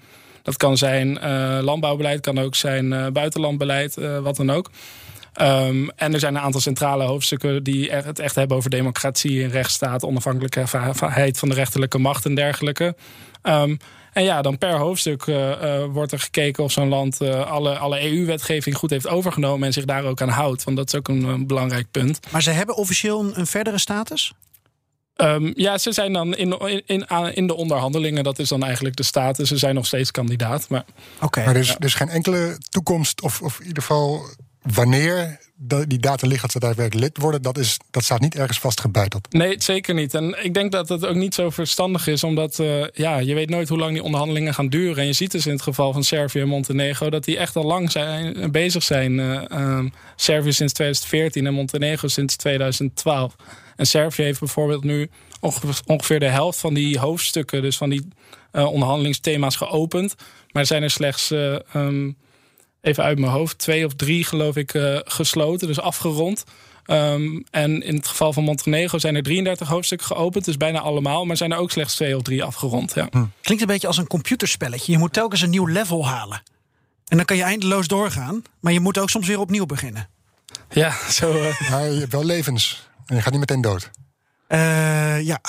[0.43, 4.72] dat kan zijn eh, landbouwbeleid, kan ook zijn eh, buitenlandbeleid, eh, wat dan ook.
[5.95, 10.04] En er zijn een aantal centrale hoofdstukken die het echt hebben over democratie en rechtsstaat,
[10.04, 12.95] onafhankelijkheid van de rechterlijke macht en dergelijke.
[14.12, 17.78] En ja, dan per hoofdstuk eh, eh, wordt er gekeken of zo'n land eh, alle,
[17.78, 20.64] alle EU-wetgeving goed heeft overgenomen en zich daar ook aan houdt.
[20.64, 22.20] Want dat is ook een, eh, belangrijk punt.
[22.32, 24.34] Maar ze hebben officieel een, een verdere status?
[25.16, 29.03] Ehm, ja, ze zijn dan in, in, in, de onderhandelingen, dat is dan eigenlijk de
[29.03, 29.47] status.
[29.47, 30.70] Ze zijn nog steeds kandidaat.
[30.70, 30.86] Maar
[31.22, 31.39] Oké.
[31.39, 34.26] Maar er is, er is geen enkele toekomst, of, of in ieder geval
[34.62, 35.39] wanneer
[35.88, 39.34] die data ligt dat ze daadwerkelijk lid worden, dat, is, dat staat niet ergens vastgebeiteld.
[39.34, 40.14] Nee, zeker niet.
[40.14, 43.49] En ik denk dat het ook niet zo verstandig is, omdat eh, ja, je weet
[43.49, 44.97] nooit hoe lang die onderhandelingen gaan duren.
[44.97, 47.64] En je ziet dus in het geval van Servië en Montenegro dat die echt al
[47.64, 49.20] lang zijn, bezig zijn.
[49.20, 53.36] Eh, ehm, Servië sinds 2014 en Montenegro sinds 2012.
[53.76, 55.09] En Servië heeft bijvoorbeeld nu
[55.39, 58.07] onge- ongeveer de helft van die hoofdstukken, dus van die
[58.51, 60.16] eh, onderhandelingsthema's, geopend.
[60.51, 61.32] Maar zijn er slechts.
[61.32, 62.12] eh, ehm,
[62.82, 66.43] even uit mijn hoofd, twee of drie geloof ik eh, gesloten, dus afgerond.
[66.86, 71.25] Ehm, en in het geval van Montenegro zijn er 33 hoofdstukken geopend, dus bijna allemaal.
[71.25, 72.93] Maar zijn er ook slechts twee of drie afgerond.
[72.93, 73.09] Ja.
[73.41, 74.91] Klinkt een beetje als een computerspelletje.
[74.91, 76.41] Je moet telkens een nieuw level halen.
[77.07, 78.43] En dan kan je eindeloos doorgaan.
[78.59, 80.09] Maar je moet ook soms weer opnieuw beginnen.
[80.69, 81.32] Ja, zo.
[81.32, 83.91] eh, Maar je hebt wel levens en je gaat niet meteen dood.
[84.47, 85.41] Eh, ja,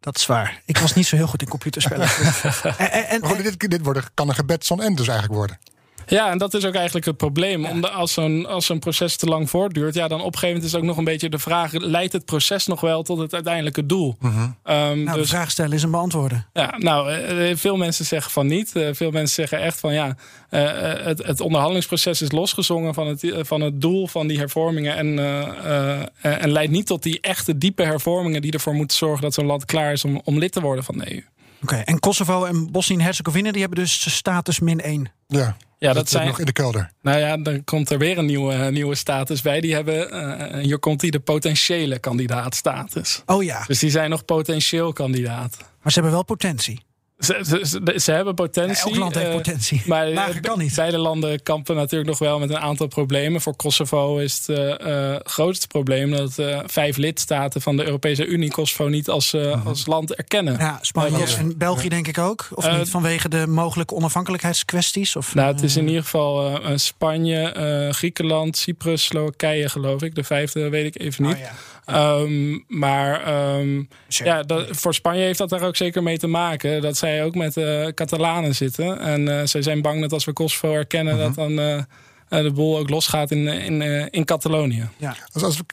[0.00, 0.62] dat is waar.
[0.64, 2.08] Ik was niet zo heel goed in computerspellen.
[2.78, 5.58] en, en, dit, dit worden, kan een gebed zon end dus eigenlijk worden.
[6.06, 7.64] Ja, en dat is ook eigenlijk het probleem.
[7.64, 10.72] Omdat als zo'n als zo'n proces te lang voortduurt, ja, dan op een gegeven moment
[10.74, 13.86] is ook nog een beetje de vraag: leidt het proces nog wel tot het uiteindelijke
[13.86, 14.16] doel?
[14.20, 16.46] Ehm, nou, de dus vraag stellen is een beantwoorden.
[16.52, 18.76] Ja, nou, eh, veel mensen zeggen van niet.
[18.76, 20.16] Eh, veel mensen zeggen echt van ja,
[20.48, 24.38] eh, eh, het, het onderhandelingsproces is losgezongen van het, eh, van het doel van die
[24.38, 24.96] hervormingen.
[24.96, 29.22] En, eh, eh, en leidt niet tot die echte diepe hervormingen die ervoor moeten zorgen
[29.22, 31.24] dat zo'n land klaar is om, om lid te worden van de EU.
[31.62, 35.12] Oké, en Kosovo en Bosnië en Herzegovina die hebben dus status min 1.
[35.26, 36.26] Ja, Ja, dat zijn.
[36.26, 36.90] nog in de kelder.
[37.02, 39.60] Nou ja, dan komt er weer een nieuwe, eh, nieuwe status bij.
[39.60, 43.22] Die hebben, eh, hier komt die de potentiële kandidaatstatus.
[43.26, 45.56] Oh ja, Dus die zijn nog potentieel kandidaat.
[45.58, 46.84] maar ze hebben wel potentie.
[47.18, 48.84] Ze, ze, ze, ze hebben potentie.
[48.84, 49.82] Elk land heeft eh, potentie.
[49.86, 50.74] Maar Lager eh, kan niet.
[50.74, 53.40] beide landen kampen natuurlijk nog wel met een aantal problemen.
[53.40, 58.26] Voor Kosovo is het eh, eh, grootste probleem dat eh, vijf lidstaten van de Europese
[58.26, 60.58] Unie Kosovo niet als, eh, als land erkennen.
[60.58, 62.48] Ja, Spanje Ja, en België denk ik ook.
[62.54, 65.16] Of niet, vanwege de mogelijke onafhankelijkheidskwesties?
[65.16, 70.14] Of, Nou, het is in ieder geval Spanje, Griekenland, Cyprus, Slowakije geloof ik.
[70.14, 71.34] De vijfde weet ik even niet.
[71.34, 71.40] oh
[71.86, 76.82] Ehm, maar ehm, ja, dat, voor Spanje heeft dat daar ook zeker mee te maken.
[76.82, 79.00] Dat zij ook met eh Catalanen zitten.
[79.00, 81.18] En eh, zij zijn bang dat als we Kosovo erkennen...
[81.18, 81.82] dat dan eh,
[82.28, 84.88] de boel ook losgaat in, in, eh, in Catalonië.
[84.96, 85.16] Ja.
[85.32, 85.64] Dus als we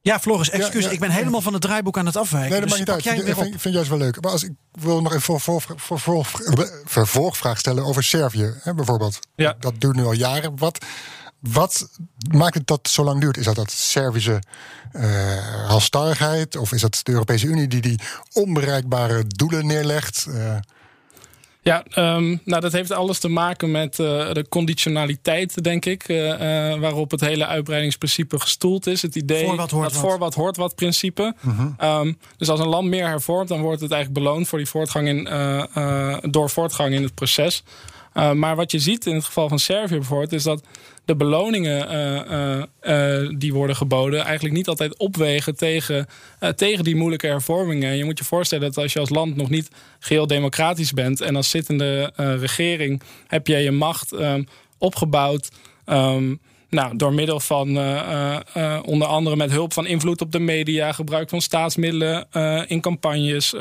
[0.00, 0.82] Ja, Floris, excuus.
[0.82, 0.94] Ja, ja.
[0.94, 2.50] ik ben helemaal van het draaiboek aan het afwijken.
[2.50, 3.16] Nee, dat dus maakt niet uit.
[3.16, 4.20] jij Ik vind, vind, juist wel leuk.
[4.20, 8.74] Maar als ik wil nog even voor, voor, voor, voor- vervolgvraag stellen over Servië, hè,
[8.74, 9.18] bijvoorbeeld.
[9.34, 9.56] Ja.
[9.60, 10.56] Dat duurt nu al jaren.
[10.56, 10.84] Wat,
[11.40, 11.88] wat
[12.30, 13.36] maakt het dat zo lang duurt?
[13.36, 14.42] Is dat dat Servische
[14.92, 16.56] eh halstarrigheid?
[16.56, 17.98] Of is dat de Europese Unie die die
[18.32, 20.26] onbereikbare doelen neerlegt?
[20.30, 20.56] Eh,
[21.62, 26.04] Ja, ehm, nou dat heeft alles te maken met eh, de conditionaliteit, denk ik.
[26.80, 29.02] waarop het hele uitbreidingsprincipe gestoeld is.
[29.02, 30.10] Het idee Voor wat hoort dat wat.
[30.10, 31.34] voor wat hoort wat principe.
[31.78, 35.08] Ehm, dus als een land meer hervormt, dan wordt het eigenlijk beloond voor die voortgang
[35.08, 35.24] in,
[36.30, 37.62] door voortgang in het proces.
[38.18, 40.62] Eh, maar wat je ziet in het geval van Servië bijvoorbeeld, is dat
[41.08, 46.06] de beloningen eh, eh, eh, die worden geboden eigenlijk niet altijd opwegen tegen,
[46.56, 47.96] tegen die moeilijke hervormingen.
[47.96, 51.36] Je moet je voorstellen dat als je als land nog niet geheel democratisch bent en
[51.36, 54.42] als zittende regering heb je je macht ehm,
[54.78, 55.48] opgebouwd.
[55.84, 56.34] ehm,
[56.68, 57.68] nou, door middel van
[58.84, 62.26] onder andere met hulp van invloed op de media, gebruik van staatsmiddelen
[62.66, 63.54] in campagnes,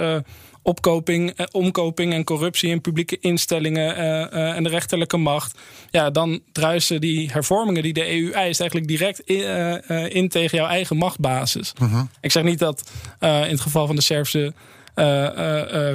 [0.68, 5.58] opkoping, eh, omkoping en corruptie in publieke instellingen eh, eh, en de rechterlijke macht.
[5.92, 10.58] Ja, dan druisen die hervormingen die de EU eist eigenlijk direct in, eh, in tegen
[10.58, 11.74] jouw eigen machtbasis.
[12.22, 14.54] Ik zeg niet dat in het geval van de Servische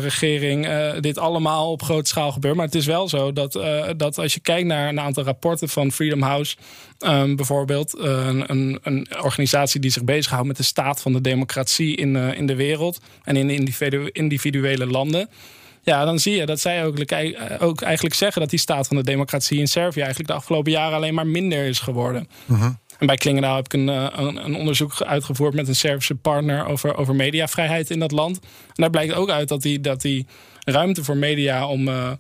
[0.01, 2.57] regering eh, dit allemaal op grote schaal gebeurt.
[2.57, 5.69] Maar het is wel zo dat, eh, dat als je kijkt naar een aantal rapporten
[5.69, 6.57] van Freedom House,
[6.99, 11.21] ehm, bijvoorbeeld, eh, een, een, een organisatie die zich bezighoudt met de staat van de
[11.21, 15.29] democratie in, eh, in de wereld en in de individu- individuele landen.
[15.85, 18.97] Ja, dan zie je dat zij ook, eh, ook eigenlijk zeggen dat die staat van
[18.97, 22.29] de democratie in Servië eigenlijk de afgelopen jaren alleen maar minder is geworden.
[23.03, 26.67] En bij Klingendaal heb ik een, eh, een, een onderzoek uitgevoerd met een Servische partner
[26.67, 28.39] over, over mediavrijheid in dat land.
[28.39, 30.27] En daar blijkt ook uit dat die, dat die
[30.65, 32.11] ruimte voor media om, eh,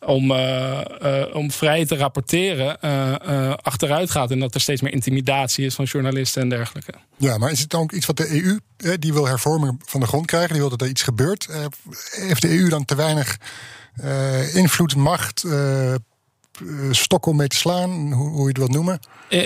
[0.00, 4.30] om, eh, om vrij te rapporteren eh, achteruit gaat.
[4.30, 6.92] En dat er steeds meer intimidatie is van journalisten en dergelijke.
[7.16, 8.58] ja, maar is het dan ook iets wat de EU,
[8.98, 11.48] die wil hervormingen van de grond krijgen, die wil dat er iets gebeurt?
[12.10, 13.38] Heeft de EU dan te weinig
[14.54, 15.44] invloed, macht,
[16.90, 19.00] stok om mee te slaan, hoe, hoe je het wilt noemen?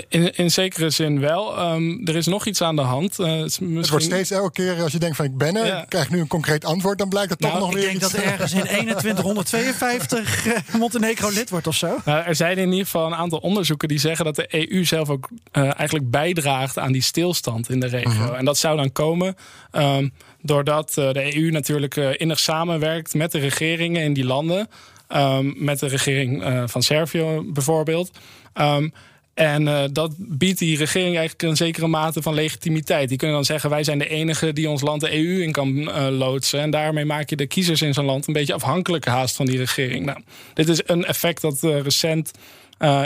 [0.09, 1.57] In, in, zekere zin wel.
[1.57, 3.19] Ehm, er is nog iets aan de hand.
[3.19, 5.55] Eh, het, is Het misschien- wordt steeds elke keer als je denkt van ik ben
[5.55, 5.85] er, Ja.
[5.87, 8.01] krijg ik nu een concreet antwoord, dan blijkt het toch Nou, nog Ik weer denk
[8.01, 8.11] iets.
[8.11, 11.97] dat er ergens in 2152 eh, Montenegro lid wordt of zo.
[12.05, 15.09] Nou, er zijn in ieder geval een aantal onderzoeken die zeggen dat de EU zelf
[15.09, 18.33] ook eh, eigenlijk bijdraagt aan die stilstand in de regio.
[18.33, 19.35] En dat zou dan komen
[19.71, 20.07] ehm,
[20.41, 24.67] doordat eh, de EU natuurlijk eh, innig samenwerkt met de regeringen in die landen.
[25.13, 28.11] Ehm, met de regering eh, van Servië bijvoorbeeld.
[28.53, 28.89] Ehm,
[29.33, 33.09] en eh, dat biedt die regering eigenlijk een zekere mate van legitimiteit.
[33.09, 35.91] Die kunnen dan zeggen: wij zijn de enige die ons land de EU in kan
[35.91, 36.59] eh, loodsen.
[36.59, 39.57] En daarmee maak je de kiezers in zo'n land een beetje afhankelijk haast van die
[39.57, 40.05] regering.
[40.05, 40.19] Nou,
[40.53, 42.31] dit is een effect dat recent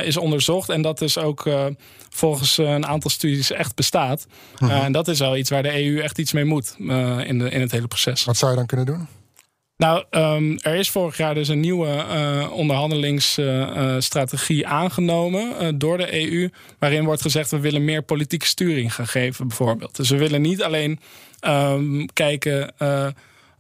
[0.03, 0.69] is onderzocht.
[0.69, 1.49] En dat dus ook
[2.09, 4.27] volgens een aantal studies echt bestaat.
[4.59, 7.49] Eh, en dat is wel iets waar de EU echt iets mee moet in, de,
[7.49, 8.23] in het hele proces.
[8.23, 9.07] Wat zou je dan kunnen doen?
[9.78, 16.32] Nou, ehm, er is vorig jaar dus een nieuwe eh, onderhandelingsstrategie aangenomen eh, door de
[16.32, 16.49] EU.
[16.80, 19.95] Waarin wordt gezegd we willen meer politieke sturing gaan geven, bijvoorbeeld.
[19.95, 20.99] Dus we willen niet alleen
[21.39, 22.78] ehm, kijken.
[22.78, 23.07] eh,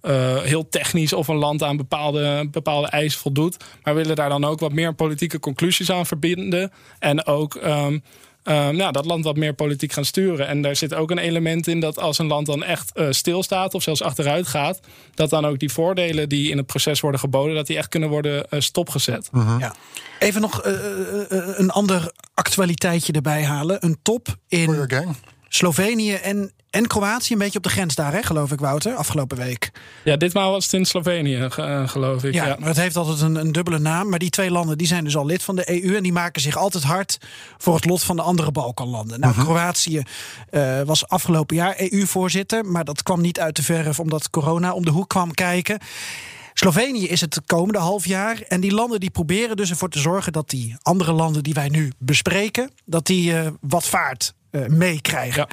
[0.01, 3.57] eh, heel technisch of een land aan bepaalde, bepaalde eisen voldoet.
[3.83, 6.71] Maar willen daar dan ook wat meer politieke conclusies aan verbinden.
[6.99, 7.99] En ook ehm,
[8.47, 10.47] ehm, ja, dat land wat meer politiek gaan sturen.
[10.47, 13.73] En daar zit ook een element in dat als een land dan echt eh, stilstaat
[13.73, 14.79] of zelfs achteruit gaat,
[15.13, 18.09] dat dan ook die voordelen die in het proces worden geboden, dat die echt kunnen
[18.09, 19.29] worden eh, stopgezet.
[19.59, 19.75] Ja.
[20.19, 20.73] Even nog eh,
[21.57, 23.85] een ander actualiteitje erbij halen.
[23.85, 25.15] Een top in gang?
[25.49, 27.33] Slovenië en, en Kroatië.
[27.33, 29.71] Een beetje op de grens daar, hè, geloof ik, Wouter, afgelopen week.
[30.03, 32.33] Ja, ditmaal was het in Slovenië, eh, geloof ik.
[32.33, 32.55] Ja, Ja.
[32.59, 34.09] maar het heeft altijd een, een dubbele naam.
[34.09, 35.95] Maar die twee landen die zijn dus al lid van de EU.
[35.95, 37.17] En die maken zich altijd hard
[37.57, 39.19] voor het lot van de andere Balkanlanden.
[39.19, 40.01] Nou, Kroatië
[40.49, 42.65] eh, was afgelopen jaar EU-voorzitter.
[42.65, 45.79] Maar dat kwam niet uit de verf omdat corona om de hoek kwam kijken.
[46.53, 48.41] Slovenië is het komende half jaar.
[48.47, 51.67] En die landen die proberen dus ervoor te zorgen dat die andere landen die wij
[51.69, 55.47] nu bespreken, dat die eh, wat vaart eh, meekrijgen.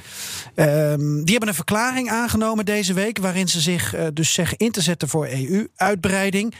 [0.54, 3.18] Ehm, die hebben een verklaring aangenomen deze week.
[3.18, 6.54] waarin ze zich eh, dus zeggen in te zetten voor EU-uitbreiding.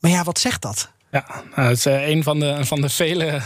[0.00, 0.90] Maar ja, wat zegt dat?
[1.10, 1.24] Ja,
[1.56, 3.40] nou, het is eh, een van de, van de vele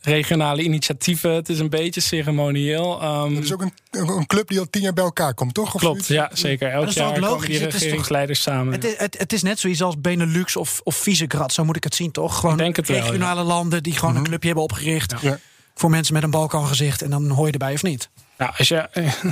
[0.00, 1.30] regionale initiatieven.
[1.30, 3.00] Het is een beetje ceremonieel.
[3.00, 5.74] Ehm, Het is ook een, een club die al tien jaar bij elkaar komt, toch?
[5.74, 6.68] Of klopt, ja, zeker.
[6.70, 8.72] Elk dat is jaar komen die Het is toch- regeringsleiders samen.
[8.72, 11.84] Het is, het, het is net zoiets als Benelux of, of Visegrad, zo moet ik
[11.84, 12.38] het zien, toch?
[12.38, 13.02] Gewoon Ik denk het wel, ja.
[13.04, 15.14] regionale landen die gewoon een clubje hebben opgericht.
[15.20, 15.38] Ja.
[15.74, 17.02] Voor mensen met een Balkangezicht.
[17.02, 18.10] En dan hoor je erbij of niet.
[18.38, 18.88] Nou, als je,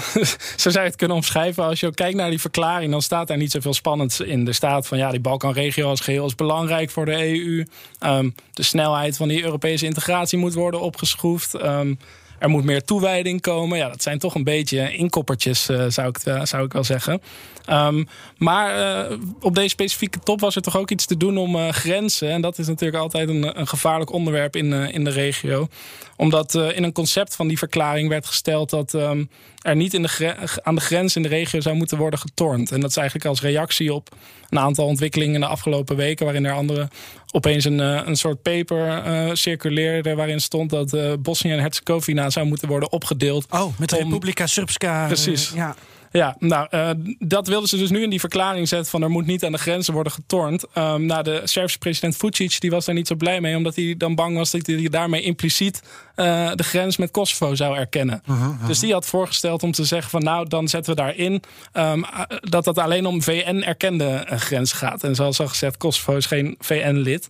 [0.63, 1.65] zo zou je het kunnen omschrijven.
[1.65, 4.47] Als je kijkt naar die verklaring, dan staat daar niet zoveel spannends in.
[4.47, 7.65] Er staat van ja, die Balkanregio als geheel is belangrijk voor de EU.
[7.99, 11.55] Ehm, de snelheid van die Europese integratie moet worden opgeschroefd.
[11.55, 11.95] Ehm,
[12.39, 13.79] er moet meer toewijding komen.
[13.79, 17.23] Ja, dat zijn toch een beetje inkoppertjes, eh, zou, ik, eh, zou ik wel zeggen.
[17.65, 18.05] Ehm,
[18.37, 21.69] maar eh, op deze specifieke top was er toch ook iets te doen om eh,
[21.69, 22.31] grenzen.
[22.31, 25.69] En dat is natuurlijk altijd een, een gevaarlijk onderwerp in, eh, in de regio.
[26.17, 29.25] Omdat in een concept van die verklaring werd gesteld dat ehm,
[29.63, 32.73] er niet in de aan de grens in de regio zou moeten worden getornd.
[32.73, 34.09] En dat is eigenlijk als reactie op
[34.49, 36.89] een aantal ontwikkelingen in de afgelopen weken, waarin er andere
[37.33, 39.03] opeens een, een soort paper
[39.37, 43.47] circuleerde waarin stond dat Bosnië en Herzegovina zou moeten worden opgedeeld.
[43.51, 45.07] Oh, met de Om- Republika Srpska.
[45.07, 45.53] Precies.
[45.55, 45.77] ja.
[46.11, 49.27] Ja, nou, eh, dat wilden ze dus nu in die verklaring zetten van er moet
[49.27, 50.65] niet aan de grenzen worden getornd.
[50.75, 53.95] Ehm nou, de Servische president Vucic die was daar niet zo blij mee, omdat hij
[53.99, 55.83] dan bang was dat hij daarmee impliciet
[56.21, 58.23] eh, de grens met Kosovo zou erkennen.
[58.67, 61.43] Dus die had voorgesteld om te zeggen van nou, dan zetten we daarin
[61.73, 65.05] ehm, eh, dat dat alleen om VN-erkende eh, grens gaat.
[65.05, 67.29] En zoals al gezegd, Kosovo is geen VN-lid.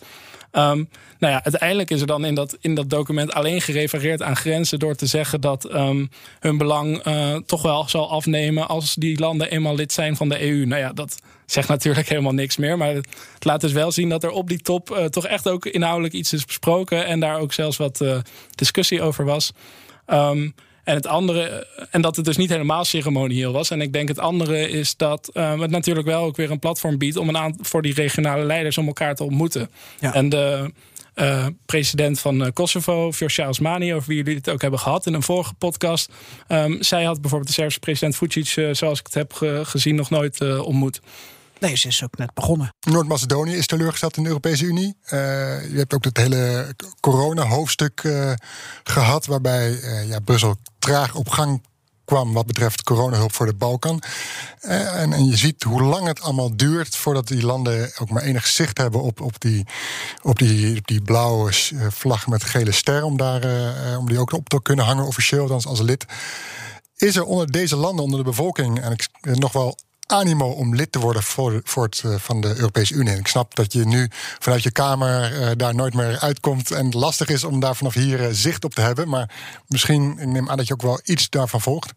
[0.51, 0.85] Ehm,
[1.19, 4.79] nou ja, uiteindelijk is er dan in dat, in dat document alleen gerefereerd aan grenzen
[4.79, 6.07] door te zeggen dat ehm,
[6.41, 10.43] hun belang eh, toch wel zal afnemen als die landen eenmaal lid zijn van de
[10.43, 10.67] EU.
[10.67, 12.77] Nou ja, dat zegt natuurlijk helemaal niks meer.
[12.77, 15.67] Maar het laat dus wel zien dat er op die top eh, toch echt ook
[15.67, 18.19] inhoudelijk iets is besproken en daar ook zelfs wat eh,
[18.55, 19.53] discussie over was.
[20.07, 20.49] Ehm,
[20.85, 23.71] en het andere, en dat het dus niet helemaal ceremonieel was.
[23.71, 26.99] En ik denk het andere is dat eh, het natuurlijk wel ook weer een platform
[26.99, 29.71] biedt om een aantal voor die regionale leiders om elkaar te ontmoeten.
[30.01, 30.15] Ja.
[30.15, 30.73] En de
[31.15, 35.15] eh, president van eh, Kosovo, Vjosa Osmani, over wie jullie het ook hebben gehad in
[35.15, 36.13] een vorige podcast.
[36.47, 40.11] ehm, zij had bijvoorbeeld de Servische president Vucic, zoals ik het heb ge- gezien, nog
[40.11, 41.01] nooit ontmoet.
[41.61, 42.75] Nee, ze is ook net begonnen.
[42.81, 44.97] Noord-Macedonië is teleurgesteld in de Europese Unie.
[45.05, 45.19] Eh,
[45.71, 48.33] je hebt ook het hele corona-hoofdstuk eh,
[48.85, 51.63] gehad, waarbij eh, ja, Brussel traag op gang
[52.05, 54.03] kwam wat betreft coronahulp voor de Balkan.
[54.61, 58.47] En, en je ziet hoe lang het allemaal duurt voordat die landen ook maar enig
[58.47, 59.67] zicht hebben op, op, die,
[60.23, 61.53] op, die, die blauwe
[61.91, 63.43] vlag met gele ster, om, daar,
[63.99, 66.05] om die ook op te kunnen hangen officieel, althans als lid.
[66.97, 69.77] Is er onder deze landen, onder de bevolking, en ik, nog wel
[70.11, 73.17] animo om lid te worden voor, voor het, eh, van de Europese Unie.
[73.17, 74.09] Ik snap dat je nu
[74.39, 78.25] vanuit je kamer eh, daar nooit meer uitkomt en lastig is om daar vanaf hier
[78.25, 79.09] eh, zicht op te hebben.
[79.09, 79.31] Maar
[79.67, 81.93] misschien, ik neem aan dat je ook wel iets daarvan volgt.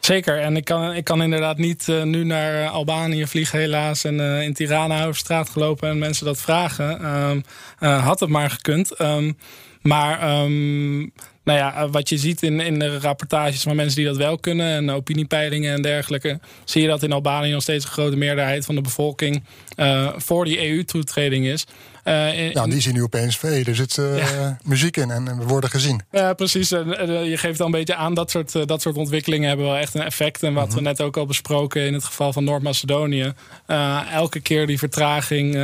[0.00, 4.04] Zeker, en ik kan, ik kan inderdaad niet nu naar Albanië vliegen, helaas.
[4.04, 7.00] En in Tirana over straat gelopen en mensen dat vragen.
[7.00, 7.40] Ehm,
[7.78, 8.94] eh, had het maar gekund.
[8.94, 9.32] Ehm,
[9.82, 11.08] maar ehm,
[11.44, 14.38] nou ja, eh, wat je ziet in, in de rapportages van mensen die dat wel
[14.38, 14.66] kunnen...
[14.76, 16.40] en opiniepeilingen en dergelijke...
[16.64, 19.44] zie je dat in Albanië nog steeds een grote meerderheid van de bevolking...
[19.76, 21.64] eh, voor die EU-toetreding is.
[22.04, 24.58] In- Nou, die zien nu opeens, hey, er zit Ja.
[24.64, 26.00] muziek in en, en we worden gezien.
[26.10, 26.68] Ja, precies.
[26.68, 30.02] Je geeft al een beetje aan dat soort, dat soort ontwikkelingen hebben wel echt een
[30.02, 30.42] effect.
[30.42, 33.32] En wat we net ook al besproken in het geval van Noord-Macedonië.
[34.12, 35.54] Elke keer die vertraging.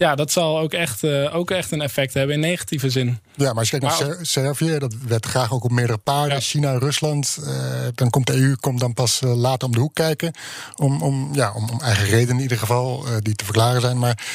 [0.00, 3.18] Ja, dat zal ook echt, eh, ook echt een effect hebben in negatieve zin.
[3.34, 6.34] Ja, maar als je kijkt naar Servië, dat werd graag ook op meerdere paarden.
[6.34, 6.40] Ja.
[6.40, 7.38] China, Rusland.
[7.44, 7.52] eh,
[7.94, 10.32] dan komt de EU komt dan pas eh, later om de hoek kijken.
[10.76, 13.98] Om, om, ja, om, om eigen redenen in ieder geval, die te verklaren zijn.
[13.98, 14.26] Maar,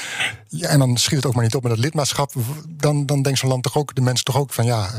[0.48, 2.34] ja, en dan schiet het ook maar niet op met dat lidmaatschap.
[2.70, 4.90] Dan, dan denkt zo'n land toch ook, de mensen toch ook van ja,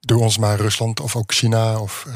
[0.00, 1.80] doe ons maar Rusland of ook China.
[1.80, 2.06] Of,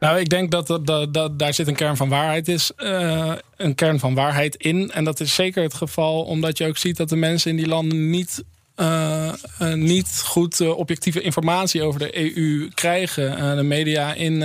[0.00, 2.72] Nou, ik denk dat, dat, dat, daar zit een kern van waarheid is.
[2.76, 4.90] eh, een kern van waarheid in.
[4.90, 7.66] En dat is zeker het geval, omdat je ook ziet dat de mensen in die
[7.68, 8.42] landen niet.
[8.74, 13.56] eh, eh, niet goed objectieve informatie over de EU krijgen.
[13.56, 14.42] De media in,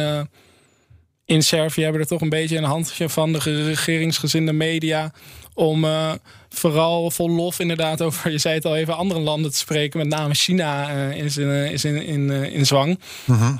[1.26, 5.14] in Servië hebben er toch een beetje een handje van, de regeringsgezinde media.
[5.54, 5.86] Om
[6.50, 10.00] vooral vol lof inderdaad over, je zei het al even, andere landen te spreken.
[10.00, 13.00] Met name China is, in, is in, in, in zwang.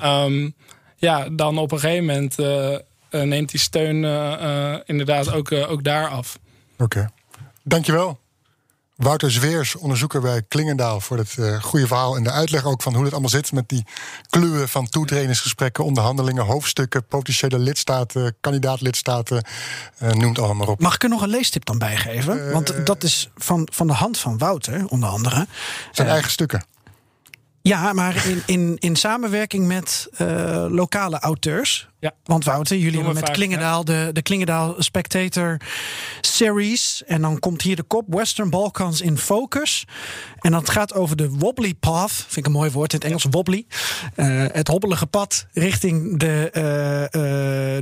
[0.00, 0.48] Ehm,
[0.96, 2.80] ja, dan op een gegeven moment eh, eh,
[3.10, 6.38] neemt die steun eh, inderdaad ook, ook daar af.
[6.78, 7.10] Oké.
[7.62, 8.18] Dankjewel.
[8.96, 12.94] Wouter Zweers, onderzoeker bij Klingendaal, voor het eh, goede verhaal en de uitleg ook van
[12.94, 13.84] hoe het allemaal zit met die
[14.28, 19.44] kluwen van toetredingsgesprekken, onderhandelingen, hoofdstukken, potentiële lidstaten, kandidaat-lidstaten,
[19.98, 20.80] eh, noem het allemaal maar op.
[20.80, 22.52] Mag ik er nog een leestip dan bij geven?
[22.52, 25.46] Want dat is van, van de hand van Wouter, onder andere.
[25.92, 26.64] Zijn eigen stukken.
[27.66, 31.88] Ja, maar in, in, in samenwerking met eh, lokale auteurs.
[31.98, 32.12] Ja.
[32.24, 35.56] Want Wouter, jullie hebben met vaak, Klingendaal de, de Klingendaal Spectator
[36.20, 37.02] Series.
[37.06, 39.86] En dan komt hier de kop Western Balkans in Focus.
[40.40, 42.12] En dat gaat over de wobbly path.
[42.12, 43.66] Vind ik een mooi woord in het Engels, wobbly.
[44.14, 47.20] Eh, het hobbelige pad richting de, eh,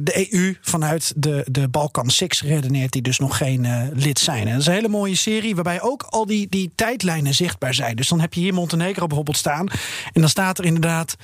[0.02, 4.46] de EU vanuit de, de Balkan 6 redeneert die dus nog geen eh, lid zijn.
[4.46, 7.96] En dat is een hele mooie serie waarbij ook al die, die tijdlijnen zichtbaar zijn.
[7.96, 9.68] Dus dan heb je hier Montenegro bijvoorbeeld staan.
[10.12, 11.16] En dan staat er inderdaad,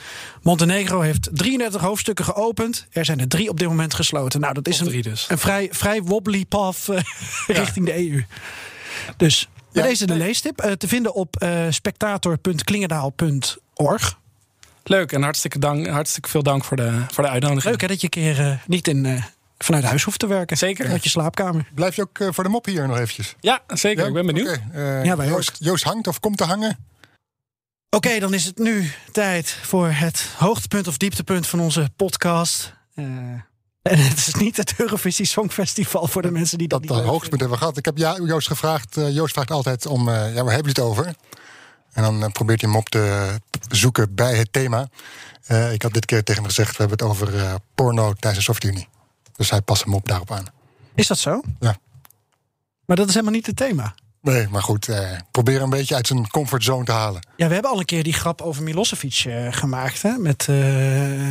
[0.43, 2.87] Montenegro heeft 33 hoofdstukken geopend.
[2.93, 4.41] Er zijn er drie op dit moment gesloten.
[4.41, 5.27] Nou, dat is een, dus.
[5.29, 7.01] een vrij, vrij wobbly path eh,
[7.47, 8.23] richting de EU.
[9.17, 9.83] Dus Ja.
[9.83, 10.61] deze de leestip.
[10.61, 11.37] eh, te vinden op
[11.71, 14.19] spectator.klingendaal.org.
[14.85, 17.71] Leuk en hartstikke, dank, hartstikke veel dank voor de, voor de uitnodiging.
[17.71, 19.23] Leuk hè, dat je een keer eh, niet in, eh,
[19.59, 20.57] vanuit huis hoeft te werken.
[20.57, 20.89] Zeker.
[20.91, 21.69] Uit je slaapkamer.
[21.75, 23.35] Blijf je ook eh, voor de mop hier nog eventjes?
[23.41, 24.07] Ja, zeker.
[24.07, 24.61] Ik ben benieuwd.
[24.69, 25.25] Oké, Ja.
[25.25, 26.79] Joost, Joost hangt of komt te hangen.
[27.97, 32.73] Oké, dan is het nu tijd voor het hoogtepunt of dieptepunt van onze podcast.
[32.95, 33.05] Eh,
[33.83, 36.99] en het is niet het Eurovisie Songfestival voor de mensen die dat, Dat niet dat
[37.01, 37.79] leuk hoogtepunt hebben we gehad.
[37.79, 38.95] Ik heb ja, Joost gevraagd.
[39.11, 41.15] Joost vraagt altijd om, eh, ja, waar hebben jullie het over?
[41.93, 43.35] En dan eh, probeert hij hem op te
[43.69, 44.89] zoeken bij het thema.
[45.51, 48.47] Eh, ik had dit keer tegen hem gezegd, we hebben het over eh, porno tijdens
[48.47, 48.89] de Sovjet-Unie.
[49.37, 50.47] Dus hij past hem op daarop aan.
[50.95, 51.41] Is dat zo?
[51.61, 51.77] Ja.
[52.85, 53.95] Maar dat is helemaal niet het thema.
[54.23, 57.21] Nee, maar goed, eh, probeer een beetje uit zijn comfortzone te halen.
[57.37, 60.17] Ja, we hebben al een keer die grap over Milosevic eh, gemaakt hè?
[60.19, 60.49] Met,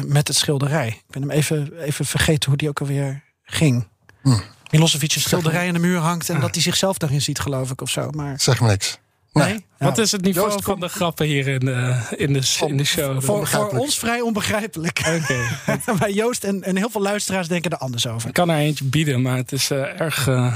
[0.06, 0.88] met het schilderij.
[0.88, 3.88] Ik ben hem even, even vergeten hoe die ook alweer ging.
[4.22, 4.40] Hm.
[4.70, 7.82] Milosevic een schilderij aan de muur hangt en dat hij zichzelf daarin ziet, geloof ik,
[7.82, 8.10] of zo.
[8.10, 9.00] Maar Zeg me niks.
[9.46, 9.66] Nee.
[9.78, 12.84] Wat is het niveau Joost, van de grappen hier in de, in de, in de
[12.84, 13.22] show?
[13.22, 15.02] voor, ons vrij onbegrijpelijk.
[15.22, 15.38] Oké.
[16.00, 18.28] maar Joost en, en heel veel luisteraars denken er anders over.
[18.28, 20.56] Ik kan er eentje bieden, maar het is eh, erg eh,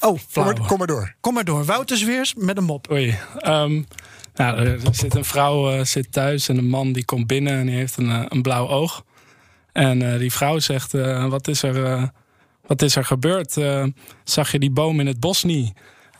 [0.00, 1.14] Oh, Kom maar, kom maar door.
[1.20, 1.64] kom maar door.
[1.64, 2.90] Wouter Zweers met een mop.
[2.90, 3.18] Oei.
[3.38, 3.82] Ehm,
[4.34, 7.66] nou, er zit een vrouw eh, zit thuis en een man die komt binnen en
[7.66, 9.04] die heeft een, eh, een blauw oog.
[9.72, 12.02] En eh, die vrouw zegt, eh, wat, is er, eh,
[12.66, 13.56] wat is er gebeurd?
[13.56, 13.84] Eh,
[14.24, 15.72] zag je die boom in het bos niet?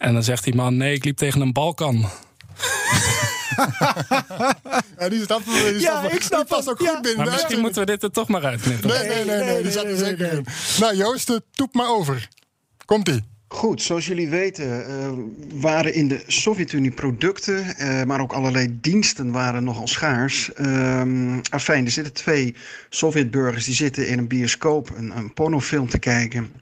[0.05, 2.05] En dan zegt die man, nee, ik liep tegen een balkan.
[4.99, 6.81] Ja, die staat, die Ja, ik snap die past het.
[6.81, 7.17] ook goed binnen.
[7.17, 8.89] Maar de misschien moeten we dit er toch maar uitknippen.
[8.89, 10.47] Nee, nee, nee, nee, die zat er zeker in.
[10.81, 12.29] Nou, Joost, eh, toep maar over.
[12.85, 13.23] Komt-ie.
[13.49, 15.13] Goed, zoals jullie weten eh,
[15.61, 20.53] waren in de Sovjet-Unie producten, eh, maar ook allerlei diensten waren nogal schaars.
[20.53, 22.55] Ehm afijn, er zitten twee
[22.89, 26.53] Sovjetburgers die zitten in een bioscoop een, een pornofilm te kijken.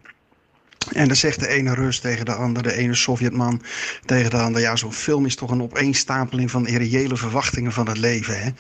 [0.93, 3.63] En dan zegt de ene Rus tegen de ander, de ene Sovjetman
[4.05, 4.61] tegen de ander...
[4.61, 8.51] ja, zo'n film is toch een opeenstapeling van irreële verwachtingen van het leven, hè?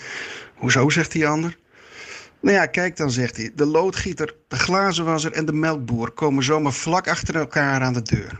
[0.54, 1.56] Hoezo, zegt die ander?
[2.40, 3.50] Nou ja, kijk dan, zegt hij.
[3.54, 8.38] De loodgieter, de glazenwasser en de melkboer komen zomaar vlak achter elkaar aan de deur.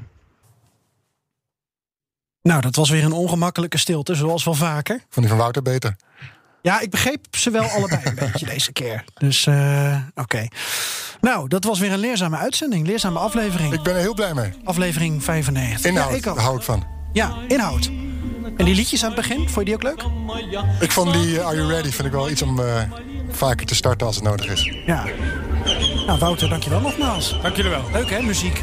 [2.42, 4.96] Nou, dat was weer een ongemakkelijke stilte, zoals wel vaker.
[4.98, 5.96] Vond die van Wouter beter.
[6.62, 9.04] Ja, ik begreep ze wel allebei een beetje deze keer.
[9.18, 10.46] Dus, eh, oké.
[11.20, 12.86] Nou, dat was weer een leerzame uitzending.
[12.86, 13.72] Leerzame aflevering.
[13.72, 14.50] Ik ben er heel blij mee.
[14.64, 15.84] Aflevering 95.
[15.90, 16.34] Inhoud, Ja, ik ook.
[16.34, 16.84] daar hou ik van.
[17.12, 17.90] Ja, inhoud.
[18.56, 20.02] En die liedjes aan het begin, vond je die ook leuk?
[20.80, 22.82] Ik vond die eh, Are You Ready vind ik wel iets om eh,
[23.30, 24.72] vaker te starten als het nodig is.
[24.86, 25.04] Ja.
[26.06, 27.36] Nou, Wouter, dankjewel nogmaals.
[27.42, 27.84] Dank jullie wel.
[27.92, 28.62] Leuk hè, muziek.